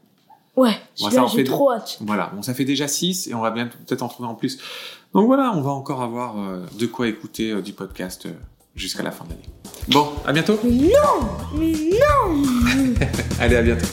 ouais, 0.57 0.71
ça 0.95 1.07
celui-là 1.07 1.25
en 1.25 1.27
j'ai 1.29 1.37
fait 1.39 1.45
trop 1.45 1.73
hâte. 1.73 1.99
Voilà, 2.01 2.31
bon, 2.35 2.43
ça 2.43 2.55
fait 2.55 2.65
déjà 2.65 2.87
6 2.89 3.27
et 3.29 3.35
on 3.35 3.41
va 3.41 3.51
bien 3.51 3.67
peut-être 3.67 4.03
en 4.03 4.09
trouver 4.09 4.29
en 4.29 4.35
plus. 4.35 4.59
Donc 5.13 5.27
voilà, 5.27 5.53
on 5.55 5.61
va 5.61 5.71
encore 5.71 6.03
avoir 6.03 6.39
euh, 6.39 6.65
de 6.79 6.87
quoi 6.87 7.09
écouter 7.09 7.51
euh, 7.51 7.61
du 7.63 7.73
podcast 7.73 8.29
jusqu'à 8.77 9.03
la 9.03 9.11
fin 9.11 9.25
de 9.25 9.31
l'année. 9.31 9.43
Bon, 9.89 10.09
à 10.27 10.33
bientôt. 10.33 10.59
Mais 10.65 10.71
non 10.71 11.29
Mais 11.57 11.73
non 11.73 12.43
Allez, 13.41 13.57
à 13.57 13.63
bientôt. 13.63 13.87